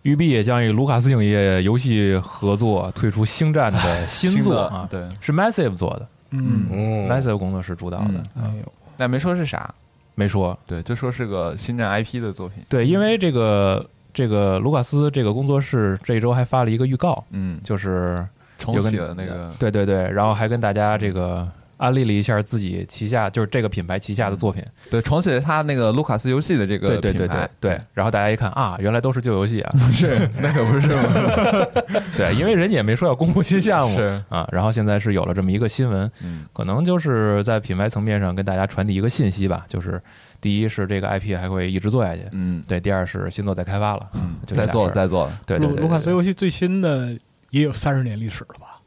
[0.03, 8.23] 育碧也将与卢卡斯影业游戏合作推出《星战》的 新作啊，对，是 Massive 做的嗯，嗯，，Massive 工作室主导的。
[8.35, 9.73] 嗯，哎呦，但没说是啥，
[10.13, 10.57] 没说。
[10.67, 13.83] 对，就说是个星战 IP 的作品，对，因为这个
[14.13, 18.23] 这个卢卡斯这个工作室这一周还发了一个预告，嗯，就是
[18.59, 21.47] 重启了那个，对对对，然后还跟大家这个
[21.77, 27.49] 安利了一下自己旗下就是这个品牌旗下的作品，对，重启了他那个卢卡斯游戏的这个对对对品牌。
[27.59, 31.67] 对对，然后大家一看啊，原来都是旧游戏啊， 是那可不是吗？
[32.15, 33.97] 对，因为人家也没说要公布新项目。
[33.97, 36.45] 是，啊，然后现在是有了这么一个新闻，嗯。
[36.53, 40.01] 可能就是在品牌层面上跟大家传递一个信息吧，就是
[40.39, 42.63] 第一是这个 IP 还会一直做下去，嗯。
[42.67, 45.39] 对，第二是新作在开发了，嗯，就在做在做了。
[45.45, 47.17] 对对对，卢卢卡斯游戏最新的
[47.49, 48.79] 也有三十年历史了吧？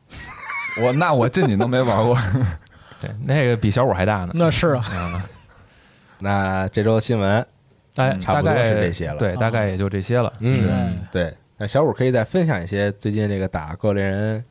[0.81, 2.17] 我那我这你都没玩过，
[3.01, 5.23] 对那个比小五还大呢，那是啊，啊，
[6.21, 7.39] 那这周新闻，
[7.97, 8.21] 哎，嗯。
[8.21, 9.17] 大概差不多是这些了。
[9.17, 14.45] 对，啊大概也就这些了，嗯，对，那小五可以再分享一些最近这个打《怪物猎人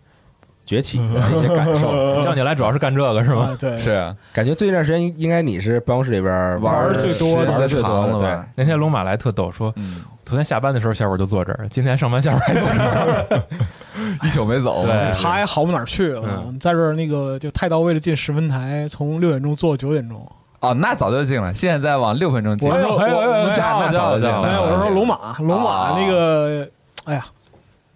[0.66, 2.22] 崛起》的一些感受。
[2.24, 3.50] 叫你来主要是干这个是吗？
[3.52, 8.64] 啊，对，是感觉最近一段时间应该你是办公室里边玩儿最多的玩儿最多长的，吧对。
[8.64, 13.44] 那天龙马来特逗，说嗯，昨天下班的时候小五就坐这儿，今天上班下午还坐这儿。
[14.24, 20.26] 一宿没走， 他还好不哪儿去了嗯，在这儿那个就太到位了，进十分台，从六点钟坐到九点钟。
[20.60, 22.68] 哦，那早就进了，现在往六分钟进。
[22.68, 26.68] 我说哎呦哎呦哎呦我加了加了加了没有，我是说龙马，龙马那个，
[27.06, 27.26] 哎呀，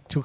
[0.07, 0.21] 就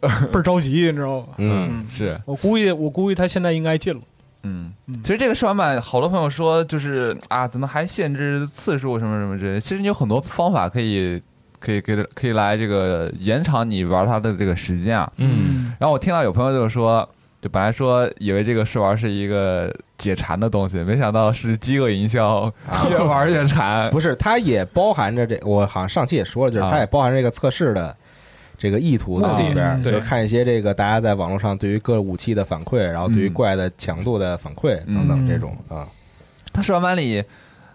[0.00, 1.26] 倍儿着急，你知道吗？
[1.36, 4.00] 嗯，是，我估计，我估计他现在应该进了。
[4.46, 9.60] 嗯嗯，其实这个试玩版，好多朋友说就是啊，怎么还限制次数什么什么之类。
[9.60, 11.22] 其实你有很多方法可以，
[11.64, 15.10] 可以给可以来这个延长你玩它的这个时间啊。
[15.16, 17.08] 嗯，然后我听到有朋友就是说，
[17.40, 22.52] 就本来说以为这个试玩是一个解馋的东西，没想到是饥饿营销，
[22.90, 23.88] 越玩越馋。
[23.92, 27.96] 不是，它也包含着这，我好像上期也说了，就是啊它也包含这个测试的
[28.58, 35.86] 这个意图在里边就是看一些这个大家在网络上对于各武器的反馈，然后对于嗯怪的强度的反馈等等这种啊，
[36.52, 37.24] 它试玩版里，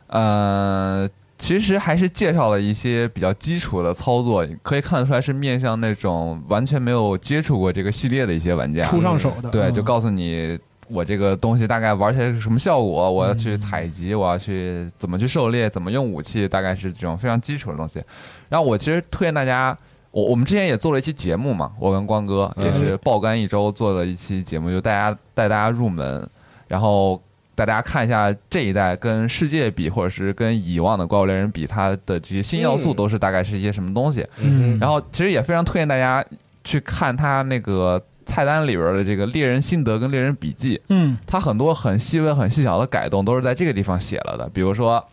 [0.08, 1.08] 呃，
[1.40, 8.84] 其实还是介绍了一些比较基础的操作，可以看得出来是面向那种完全没有接触过这个系列的一些玩家。
[8.84, 10.60] 初上手的，对，嗯就告诉你
[10.90, 18.04] 我这个东西大概玩起来是什么效果，我要去采集，我要去怎么去狩猎，怎么用武器，大概是这种非常基础的东西。
[18.50, 19.76] 然后我其实推荐大家。
[20.12, 26.28] 我我们之前也做了一期节目嘛，我跟光哥也是爆肝一周做了一期节目，就大家带大家入门，
[26.68, 27.29] 然后带
[27.66, 34.26] 大家看一下这一代跟世界比，或者是跟以往的怪物猎人比，它的这些新要素嗯都是大概是一些什么东西。
[34.40, 36.24] 嗯然后其实也非常推荐大家
[36.64, 44.50] 去看它那个菜单里边的这个猎人心得跟猎人笔记，嗯它很多很细微、很细小的改动都是在这个地方写了的。
[44.54, 45.04] 比如说，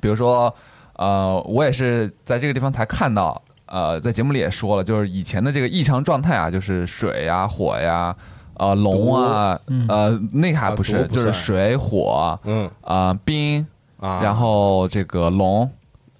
[0.00, 0.54] 比如说，
[0.94, 8.14] 呃，我也是在这个地方才看到，呃，在节目里也说了，就是以前的这个异常状态啊，就是水呀、火呀、
[8.58, 12.70] 呃龙啊，嗯呃那个还不是，就是水火嗯。
[12.82, 13.66] 啊、冰，
[13.98, 15.70] 啊，然后这个龙，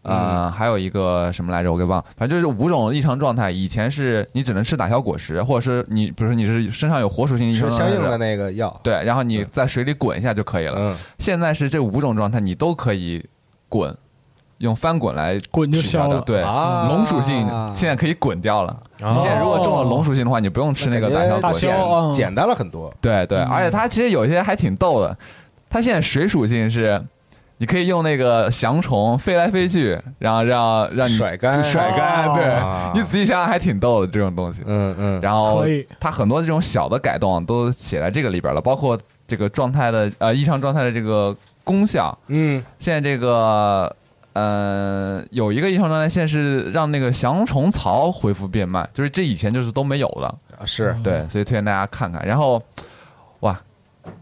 [0.02, 3.50] 呃，还有一个什么来着，我给忘了，反正就是五种异常状态。
[3.50, 10.76] 以前是你只能吃打消果实，或者是你，比如说你是身上有火属性异常相应的，那个药，对，然后你在水里滚一下就可以了。
[10.78, 10.96] 嗯。
[11.18, 13.24] 现在是这五种状态你都可以
[13.68, 13.94] 滚，
[14.58, 16.20] 用翻滚来滚就消了。
[16.20, 18.76] 对，啊龙属性现在可以滚掉了。
[19.00, 21.66] 哦你现在如果中了龙属性的话，你不用吃那个打消大果实。
[21.66, 25.16] 消啊简单了很多，对对，而且它其实有些还挺逗的。
[25.70, 27.00] 它现在水属性是，
[27.58, 32.26] 你可以用那个翔虫飞来飞去，然后让让你甩干甩干。
[32.26, 34.62] 哦对啊你仔细想想还挺逗的这种东西。
[34.66, 35.64] 嗯嗯，然后
[36.00, 38.98] 它很多这种小的改动都写在这个里边了，包括
[39.28, 42.16] 这个状态的呃异常状态的这个功效。
[42.26, 43.94] 嗯现在这个
[44.38, 50.34] 呃有一个异常状态，线是让那个降虫槽恢复变慢，就是这以前就是都没有的。
[50.64, 52.24] 是对，所以推荐大家看看。
[52.24, 52.62] 然后，
[53.40, 53.60] 哇，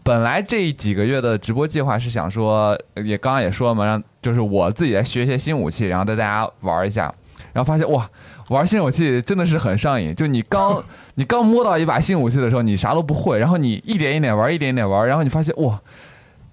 [0.03, 7.13] 本来这几个月的直播计划是想说，也刚刚也说了嘛，让就是我自己来学一些新武器，然后带大家玩一下，
[7.53, 8.09] 然后发现哇，
[8.49, 10.15] 玩新武器真的是很上瘾。
[10.15, 10.83] 就你刚
[11.15, 15.79] 你刚摸到一把新武器的时候，你啥都不会，然后你一点一点玩，一点一点玩，然后你发现哇。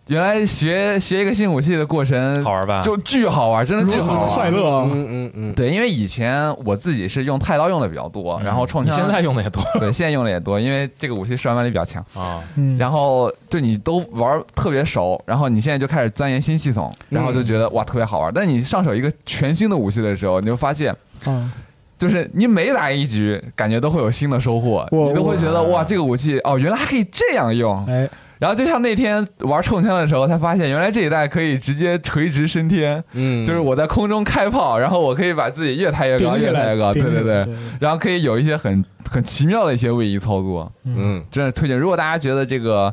[0.09, 2.83] 原来学学一个新武器的过程好玩吧？
[2.83, 4.87] 就巨好玩，真的巨好玩，快乐啊！
[4.93, 12.05] 嗯嗯嗯，对，因为以前我自己是用太刀用的比较多，然后冲枪现在用的也多 对，现在用的也多，因为这个武器试玩能力比较强。
[12.15, 18.31] 啊，嗯，然后就你都玩特别熟，然后你现在就开始钻研新系统，然后就觉得、哇特别好玩。
[18.35, 20.95] 但你上手一个全新的武器的时候，你就发现，
[21.25, 21.51] 啊，
[21.97, 27.83] 就是你每打一局，感觉都会有新的收获，你都会觉得哇这个武器哦原来还可以这样用。
[27.87, 28.07] 哎，
[28.39, 37.47] 然后就像那天玩冲枪的时候，才发现原来这一代可以直接垂直升天，嗯，就是我在空中开炮，然后我可以把自己越抬越高，越抬越高，对对对，
[37.81, 40.71] 然后可以有一些很很奇妙的一些位移操作。
[40.85, 41.79] 嗯真的推荐。
[41.79, 42.93] 如果大家觉得这个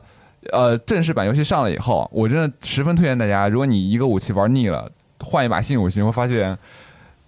[0.52, 4.90] 呃正式版游戏上了以后，我真的十分推荐大家，如果你一个武器玩腻了，
[5.20, 6.58] 换一把新武器，你会发现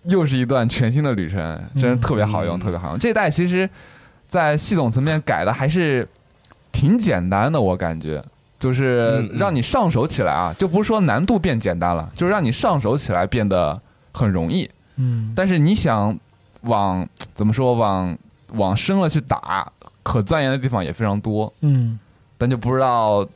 [0.03, 2.99] 又是一段全新的旅程，真的特别好用，嗯特别好用。
[2.99, 3.69] 这一代其实，
[4.27, 6.07] 在系统层面改的还是
[6.73, 8.21] 挺简单的，我感觉。
[8.59, 13.77] 就是让你上手起来啊，就不是说难度变简单了，就是让你上手起来变得
[14.13, 14.69] 很容易。
[14.95, 16.17] 嗯，但是你想
[16.61, 17.05] 往
[17.35, 18.17] 怎么说往
[18.53, 19.69] 往深了去打，
[20.01, 21.51] 可钻研的地方也非常多。
[21.59, 21.99] 嗯
[22.37, 23.27] 但就不知道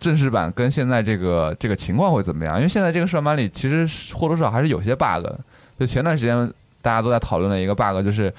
[0.00, 5.24] 正式版跟现在这个这个情况会怎么样，因为现在这个试玩版里其实或多或少还是有些 bug。
[5.78, 8.34] 就前段时间大家都在讨论的一个 bug 就是。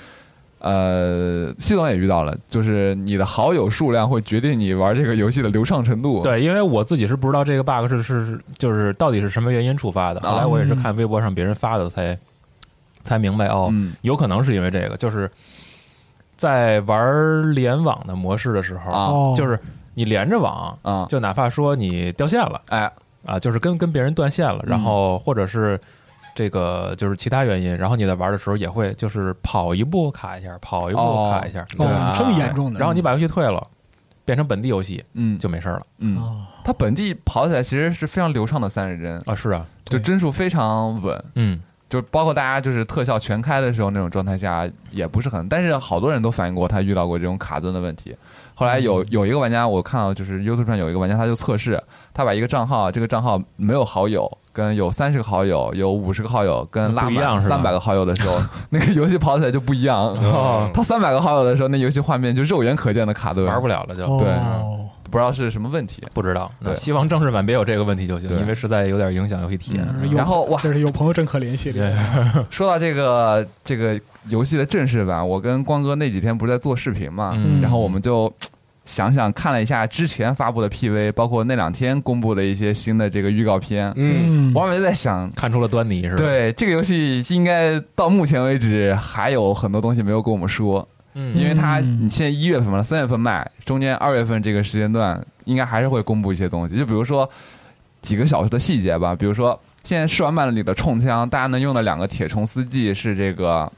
[0.63, 10.21] 呃，系统也遇到了，就是你的好友数量会决定你玩这个游戏的流畅程度。，对，因为我自己是不知道这个 bug 是是是就是到底是什么原因触发的。
[10.21, 12.17] 后来我也是看微博上别人发的才
[13.03, 13.93] 才明白哦，嗯。
[14.03, 15.29] 有可能是因为这个，就是
[16.37, 19.59] 在玩联网的模式的时候，就是
[19.95, 22.89] 你连着网，啊，就哪怕说你掉线了哎，
[23.25, 25.77] 啊，就是跟跟别人断线了，然后或者是
[26.35, 31.65] 这个就是其他原因，然后你在玩的时候也会就是跑一步卡一下，跑一步哦卡一下，
[32.15, 33.65] 这么严重的，然后你把游戏退了，
[34.25, 41.23] 变成本地游戏嗯，就没事了嗯，哦它本地跑起来其实是非常流畅的三十帧，啊，是啊，就帧数非常稳。
[41.35, 48.15] 嗯就包括大家就是特效全开的时候那种状态下也不是很，但是好多人都反映过他遇到过这种卡顿的问题。
[48.55, 51.79] 后来有有一个玩家，我看到就是 YouTube 上有一个玩家，他就测试，
[52.11, 58.39] 他把一个账号，这个账号没有好友，跟有三十个好友、有五十个好友，跟拉满三百个好友的时候，
[58.69, 59.99] 那个游戏跑起来就不一样。
[59.99, 60.69] 哦。
[60.73, 64.05] 他三百个好友的时候，那游戏画面就肉眼可见的卡顿，玩不了了就。
[64.05, 64.19] 哦。
[64.21, 66.01] 对不知道是什么问题。
[66.11, 66.51] 不知道。
[66.63, 66.75] 对。
[66.75, 69.87] 希望正式版别有这个问题就行，因为实在有点影响游戏体验。
[70.01, 71.95] 嗯然后哇，这是有朋友真可怜系列，
[72.49, 73.99] 说到这个这个
[74.29, 77.61] 游戏的正式版，我跟光哥那几天不是在做视频嘛，嗯。
[77.61, 78.31] 然后我们就
[78.85, 84.53] 想想看了一下之前发布的 PV，包括那两天公布的一些新的这个预告片，嗯，嗯。
[84.53, 85.29] 我们就在想。
[85.31, 91.33] 看出了端倪是吧？，对这个游戏，应该到目前为止还有很多东西没有跟我们说，嗯。
[91.37, 92.05] 因为它嗯。
[92.05, 97.29] 你现在一月份嘛，三月份卖，中间二月份这个时间段应该还是会公布一些东西，就比如说
[98.01, 103.71] 几个小时的细节吧，比如说现在试玩版里的冲枪，大家能用的两个铁虫司机是这个，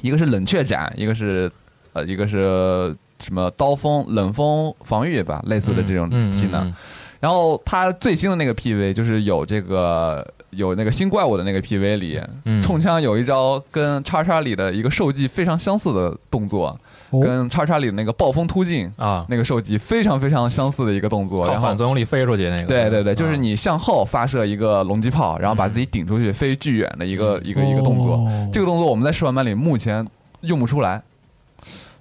[0.00, 1.50] 一个是冷却斩，一个是
[1.92, 6.68] 呃一个是什么刀锋冷锋防御吧，类似的这种技能。
[6.68, 6.74] 嗯
[7.22, 16.76] 然后它最新的那个 PV 就是有这个有那个新怪物的那个 PV 里，嗯冲枪有一招跟叉叉里的一个受技非常相似的动作，
[17.10, 21.46] 哦跟叉叉里的那个暴风突进啊，那个受技非常非常相似的一个动作。
[21.46, 22.66] 靠然后反作用力飞出去那个。
[22.66, 28.16] 对对对，就是啊你向后发射一个龙击炮，然后把自己顶出去飞巨远的一个一个一个动作。
[28.16, 30.04] 哦这个动作我们在试玩版里目前
[30.40, 31.00] 用不出来，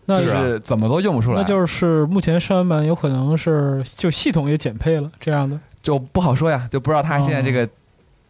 [0.05, 5.59] 那就是是怎么都用不出来，那就是目前上完版有可能是就系统也减配了这样的。
[5.81, 7.67] 就不好说呀，就不知道它现在这个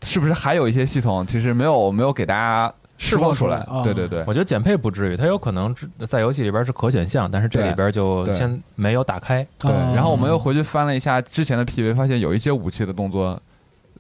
[0.01, 3.65] 是不是还有一些系统其实没有没有给大家释放说出来。
[3.83, 5.75] 对对对我觉得减配不至于，它有可能
[6.07, 9.45] 在游戏里边是可选项，但是这里边就对先没有打开。
[9.57, 9.71] 对。
[9.71, 13.37] 哦然后我们又回去翻了一下之前的 PV，发现有一些武器的动作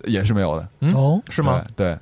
[0.05, 1.63] 也是没有的，嗯哦，是吗？
[1.75, 1.97] 对，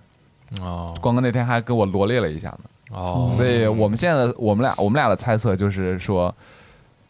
[0.56, 2.60] 对哦光哥那天还给我罗列了一下呢。
[2.92, 6.34] 哦，所以我们现在的我们俩我们俩的猜测就是说，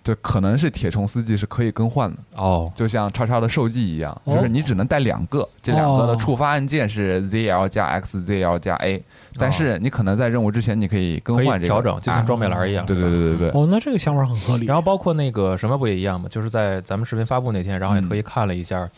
[0.04, 2.72] 就可能是铁虫司机是可以更换的，哦。
[2.76, 4.34] 就像叉叉的受技一样，哦。
[4.34, 9.02] 就是你只能带两个，这两个的触发按键是 ZL 加 X，ZL 加 A，
[9.38, 12.24] 但是你可能在任务之前你可以更换这个调整，就像啊。
[12.24, 12.86] 装备栏一样。
[12.86, 14.66] 对对对对对，哦，那这个想法很合理。
[14.66, 16.28] 然后包括那个什么不也一样吗？
[16.30, 18.90] 就是在咱们视频发布那天，然后也特意看了一下，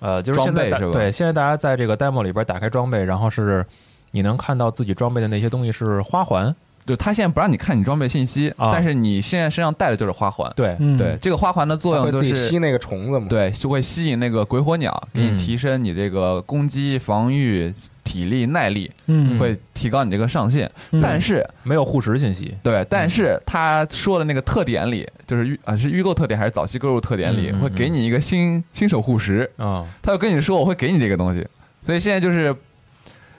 [0.00, 0.92] 呃，就是现在装备是吧？
[0.92, 3.64] 对，现在大家在这个 demo 里边打开装备，然后是
[4.12, 6.54] 你能看到自己装备的那些东西是花环，
[6.86, 8.70] 就他现在不让你看你装备信息，啊。
[8.72, 15.34] 但是你现在身上带的就是花环，对，嗯，对，这个花环的作用就是吸那个虫子嘛？，对，就会吸引那个鬼火鸟，给嗯。
[15.34, 17.74] 你提升你这个攻击、防御、
[18.04, 20.70] 体力、耐力，嗯，会提高你这个上限。
[20.92, 21.00] 嗯。
[21.00, 22.54] 但是没有护食信息。
[22.62, 31.44] 对，但是他说的那个特点里，就是预啊是预购特点还是早期购入特点里，会给你一个新新手护食，啊，他就跟你说我会给你这个东西，
[31.82, 32.54] 所以现在就是。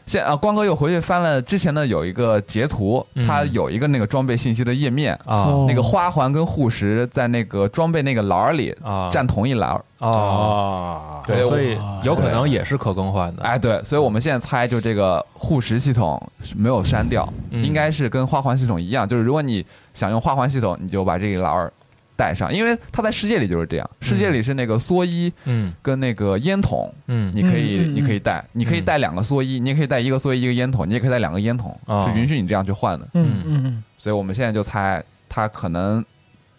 [0.07, 3.27] 现啊，光哥又回去翻了之前的有一个截图，嗯。
[3.27, 5.43] 它有一个那个装备信息的页面，啊。
[5.43, 5.65] 哦。
[5.67, 9.83] 那个花环跟护石在那个装备那个栏儿里啊，占同一栏儿。
[9.99, 13.43] 啊，所以有可能也是可更换的。
[13.43, 16.21] 哎，对，所以我们现在猜，就这个护石系统
[16.55, 17.63] 没有删掉，嗯。
[17.63, 21.73] 应该是跟花环系统一样，就是如果你想用花环系统，你就把这个栏儿
[22.17, 25.71] 带上，因为它在世界里就是这样，世界里是那个蓑衣嗯。
[25.81, 27.31] 跟那个烟筒，嗯。
[27.33, 32.11] 你可以你可以带，你可以带两个蓑衣，你也可以带一个蓑衣一个烟筒，你也可以带两个烟筒，哦。
[32.11, 33.07] 是允许你这样去换的。
[33.13, 33.63] 嗯嗯。
[33.65, 36.03] 嗯，所以我们现在就猜，它可能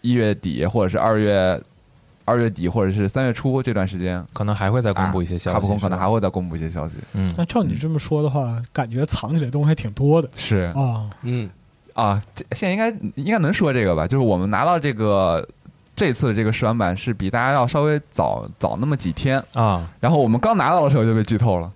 [0.01, 1.61] 一月底或者是二月
[2.25, 5.53] 二月底或者是三月初这段时间，可能还会再公布一些消息。
[5.55, 6.97] 卡普空可能还会再公布一些消息。
[7.13, 7.33] 嗯。
[7.37, 10.29] 那照你这么说的话，感觉藏起来东西还挺多的。
[10.35, 10.71] 是。
[10.75, 11.09] 啊。
[11.23, 11.49] 嗯，
[11.99, 14.07] 啊，这现在应该应该能说这个吧？
[14.07, 15.47] 就是我们拿到这个
[15.95, 21.71] 这次的这个试玩版是比大家要稍微早早那么几天，啊，然后我们刚拿到的时候就被剧透了。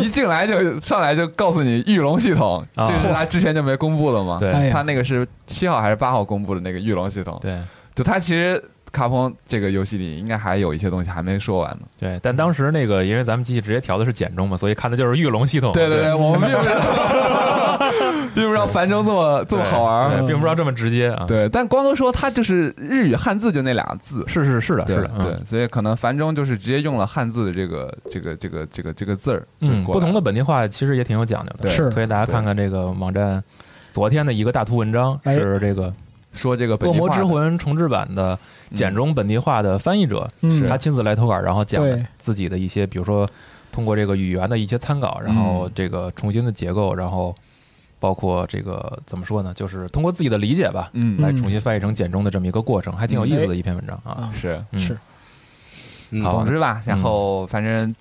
[0.00, 4.38] 一进来就上来就告诉你御龙系统，啊这是他之前就没公布了嘛？
[4.40, 7.38] 对他那个是七号还是八号公布的那个御龙系统？
[7.42, 7.60] 对
[7.94, 11.86] 就他其实卡普空这个游戏里应该还有一些东西还没说完呢。
[11.98, 15.72] 对，但当时那个因为咱们机器直接调的是简中嘛，所以看的就是御龙系统。
[15.72, 16.50] 对对对，我们
[18.36, 20.24] 并不知道繁中这么这么好玩。
[20.26, 25.24] 并不知道这么直接啊。，对，但光哥说他就是日语汉字就那俩字，是是是的，是的，嗯。
[25.24, 31.62] 对，所以可能繁中就是直接用了汉字的这个这个这个这个这个字儿，嗯，不同的本地化其实也挺有讲究的。
[31.62, 33.42] 对是推荐大家看看这个网站
[33.90, 35.34] 昨天的一个大图文章，哎。
[35.34, 35.92] 是这个
[36.34, 38.38] 说这个《恶魔之魂》重制版的
[38.74, 40.68] 简中本地化的翻译者，嗯。
[40.68, 41.82] 他亲自来投稿，然后讲
[42.18, 43.26] 自己的一些，比如说
[43.72, 47.34] 通过这个语言的一些参考，然后这个重新的结构，然后
[47.98, 51.20] 包括这个怎么说呢，就是通过自己的理解吧，嗯。
[51.20, 54.12] 来重新翻译成简中的这么一个过程，还挺有意思的一篇文章啊。
[54.12, 54.78] 啊，是，嗯。
[54.80, 54.98] 是
[56.10, 57.94] 嗯总之吧，然后反正。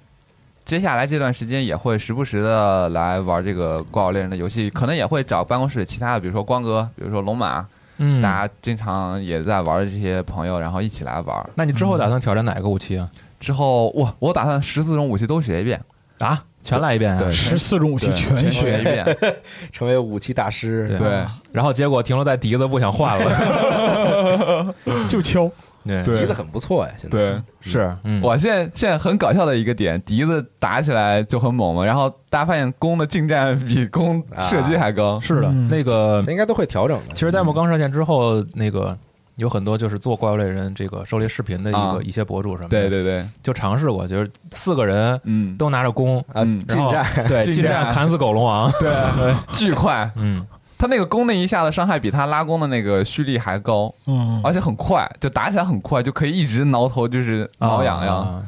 [0.63, 7.63] 接下来这段时间也会时不时的来玩这个《怪物猎人》的游戏，可能也会找办公室其他的，比如说光哥，比如说龙马，
[7.97, 11.49] 嗯，大家经常也在玩的这些朋友，然后一起来玩。
[11.53, 13.07] 那你之后打算挑战哪个武器啊？
[13.39, 15.79] 之后，我我打算十四种武器都学一遍，
[16.17, 17.19] 啊，全来一遍啊？
[17.19, 19.17] 对十四种武器全全学一，遍。
[19.71, 20.97] 成为武器大师，对。
[20.97, 24.75] 对，然后结果停留在笛子不想换了。
[25.07, 25.49] 就敲。
[25.85, 26.03] 对。
[26.03, 26.21] 对。
[26.21, 27.17] 笛子很不错呀，现在。
[27.17, 35.67] 对，是，嗯，我现在现在很搞笑的一个点，笛子打起来就很猛嘛，然后大家发现弓的近战比弓射击还高，是的，嗯。
[35.67, 37.13] 那个这应该都会调整的。
[37.13, 38.97] 其实 demo 刚上线之后，那个
[39.35, 41.97] 有很多就是做怪物猎人这个狩猎视频的一个、啊。
[42.03, 48.91] 一些博主什么的，对对对，就尝试过，就是四个人嗯，都拿着弓，啊嗯，近战，对，近近战战砍死狗龙王，对
[49.53, 50.45] 巨快，嗯，
[50.77, 58.43] 他那个弓那一下的伤害比他拉弓的那个蓄力还高，嗯，而且很快，就打起来很快，就可以一直挠头，就是挠痒痒、啊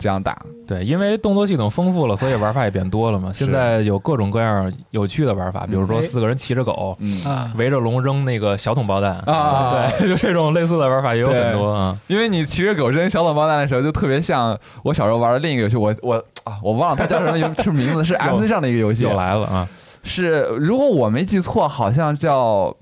[0.00, 0.36] 这样打。
[0.66, 3.32] 对，因为动作系统丰富了，所以玩法也变多了嘛。
[3.32, 6.96] 现在有各种各样有趣的玩法，比如说哎四个人骑着狗。
[7.00, 11.96] 嗯，啊，围着龙扔那个小桶爆弹啊对，就这种类似的玩法也有很多啊。
[12.06, 16.14] 因为你骑着狗扔小桶爆弹的时候，就特别像我小时候玩的另一个游戏，我我
[16.44, 19.68] 啊，我忘了它叫什么游 是名字，是 FC 上的一个游戏，又来了啊！
[20.02, 22.74] 是如果我没记错，好像叫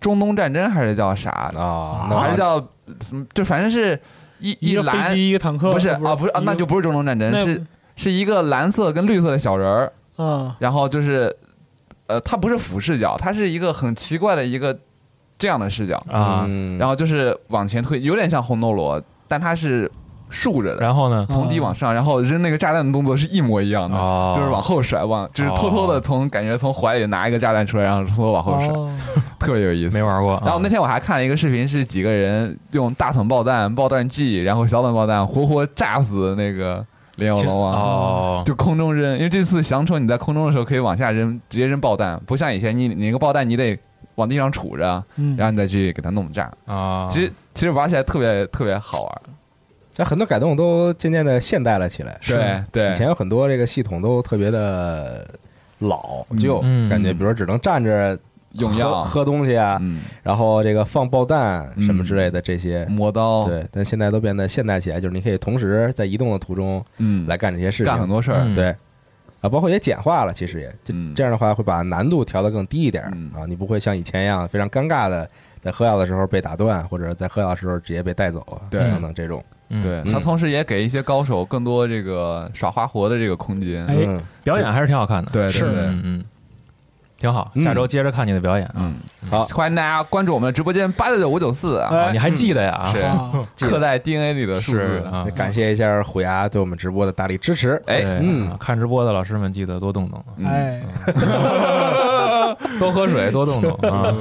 [0.00, 1.30] 中东战争还是叫啥？
[1.56, 2.58] 啊，还是叫
[3.02, 3.24] 什么？
[3.32, 4.00] 就反正是
[4.42, 7.64] 一一个蓝飞机，一个坦克，不是啊，不是啊，那就不是中东战争，是
[7.96, 11.34] 是一个蓝色跟绿色的小人儿，啊，然后就是
[12.08, 14.76] 呃，它不是俯视角，它是一个很奇怪的一个
[15.38, 19.90] 这样的视角，啊，嗯然后就是往前推，有点像红斗罗，但它是
[20.28, 21.26] 竖着的，然后呢？
[21.28, 23.98] 从低往上，然后扔那个炸弹的动作是一模一样的。
[23.98, 28.90] 哦，就是往后甩，往就是偷偷的从感觉从怀里拿一个炸弹出来，然后偷偷往后甩，哦，
[29.46, 29.96] 特别有意思。
[29.96, 30.40] 没玩过。
[30.44, 36.84] 然后那啊天我还看了一个视频，是几个人用大桶爆弹、爆弹剂，然后小桶爆弹活活炸死那个
[37.16, 37.72] 莲友龙王。
[37.74, 43.78] 哦，就空中扔，因为这次降虫你在空中的时候可以往下扔，直接扔爆弹，不像以前你你那个爆弹你得
[44.14, 46.50] 往地上杵着，嗯然后你再去给它弄炸。
[46.66, 49.22] 啊，其实其实玩起来特别特别好玩。
[49.96, 52.18] 那很多改动都渐渐的现代了起来。
[52.26, 55.28] 对对以前有很多这个系统都特别的
[55.80, 62.84] 老旧，嗯感觉比如说只能站着喝用药，喝东西啊，嗯，然后这个放爆弹什么之类的这些。
[62.86, 68.40] 磨刀，对，但现在都变得现代起来，就是你可以同时在移动的途中嗯，来干这些事情，干很多事儿。
[68.40, 68.54] 嗯。
[68.54, 68.66] 对，
[69.40, 70.68] 啊，包括也简化了，其实也。
[70.84, 71.14] 就嗯。
[71.14, 73.04] 这样的话，会把难度调得更低一点
[73.34, 75.28] 啊，你不会像以前一样非常尴尬的
[75.60, 78.80] 在喝药的时候被打断，或者在喝药的时候直接被带走啊，对。
[78.90, 79.42] 等等这种。
[79.70, 79.82] 嗯。
[79.82, 83.86] 对，他同时也给一些高手更多这个耍花活的这个空间。
[83.86, 85.30] 哎嗯，表演还是挺好看的。
[85.30, 85.70] 对对对。
[85.86, 86.24] 嗯嗯，
[87.22, 87.48] 挺好。
[87.54, 88.72] 嗯下周接着看你的表演啊。
[88.78, 88.94] 嗯，
[89.30, 92.90] 好欢迎大家关注我们的直播间八九九五九四啊，啊，你还记得呀？
[92.92, 93.30] 是啊
[93.60, 95.02] 刻在 DNA 里的数字。
[95.08, 97.80] 啊，感谢一下虎牙对我们直播的大力支持。
[97.86, 100.82] 哎嗯啊看直播的老师们记得多动动，嗯哎，
[102.80, 104.12] 多喝水，多动动啊。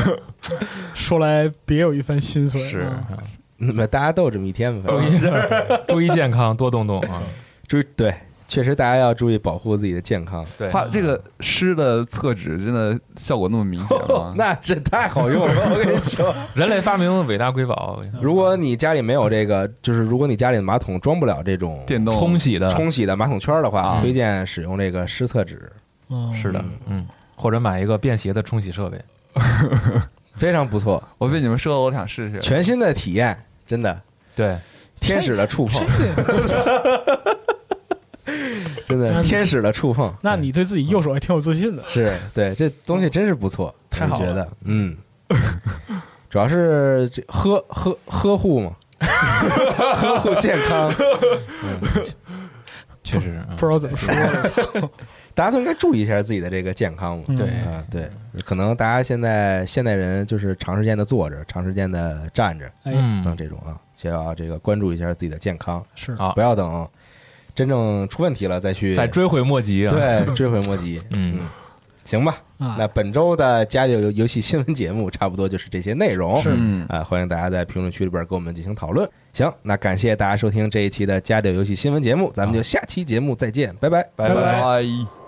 [0.92, 2.62] 说来别有一番心酸。
[2.62, 2.86] 是，
[3.56, 5.18] 那么大家都有这么一天嘛，注意
[5.88, 7.22] 注意健康，多动动啊。
[7.66, 8.14] 注意对，
[8.48, 10.44] 确实大家要注意保护自己的健康。
[10.56, 14.32] 对，它这个湿的厕纸真的效果那么明显吗？
[14.38, 16.34] 那这太好用了，我跟你说。
[16.56, 25.70] 人类发明的伟大瑰宝，如果你家里没有这个，就是如果你家里的马桶装不了这种电动冲洗的，冲洗的马桶圈的话，啊推荐使用这个湿厕纸，
[26.08, 27.06] 嗯是的，嗯，
[27.36, 28.98] 或者买一个便携的冲洗设备。
[30.34, 32.38] 非常不错，我被你们说的，我想试试。
[32.38, 34.00] 全新的体验，真的。
[34.34, 34.56] 对，
[35.00, 35.84] 天使的触碰，
[38.88, 40.12] 真的天使的触碰。
[40.22, 41.82] 那你对自己右手还挺有自信的。
[41.82, 44.96] 是对这东西真是不错， 太好了我觉得，嗯，
[46.30, 50.90] 主要是这呵呵呵护嘛， 呵护健康，
[53.04, 54.90] 确实，嗯不知道怎么说了，
[55.34, 57.24] 大家都应该注意一下自己的这个健康嘛。
[57.28, 58.08] 嗯对啊，对，
[58.44, 66.86] 可能大家现在现代人就是长时间的坐着，长时间的站着，嗯，这种啊，就要这个关注一下自己的健康，是啊不要等
[67.58, 71.02] 真正出问题了再去再追悔莫及啊。，对追悔莫及。
[71.10, 71.40] 嗯，
[72.04, 76.40] 行吧，啊那本周的家里有游戏新闻节目差不多就是这些内容。
[76.40, 79.10] 是嗯啊，欢迎大家在评论区里边跟我们进行讨论。
[79.32, 84.08] 行，那感谢大家收听这一期的家里有游戏新闻节目，咱们就下期节目再见，拜拜。
[84.14, 84.34] 拜拜。
[84.62, 85.27] 拜。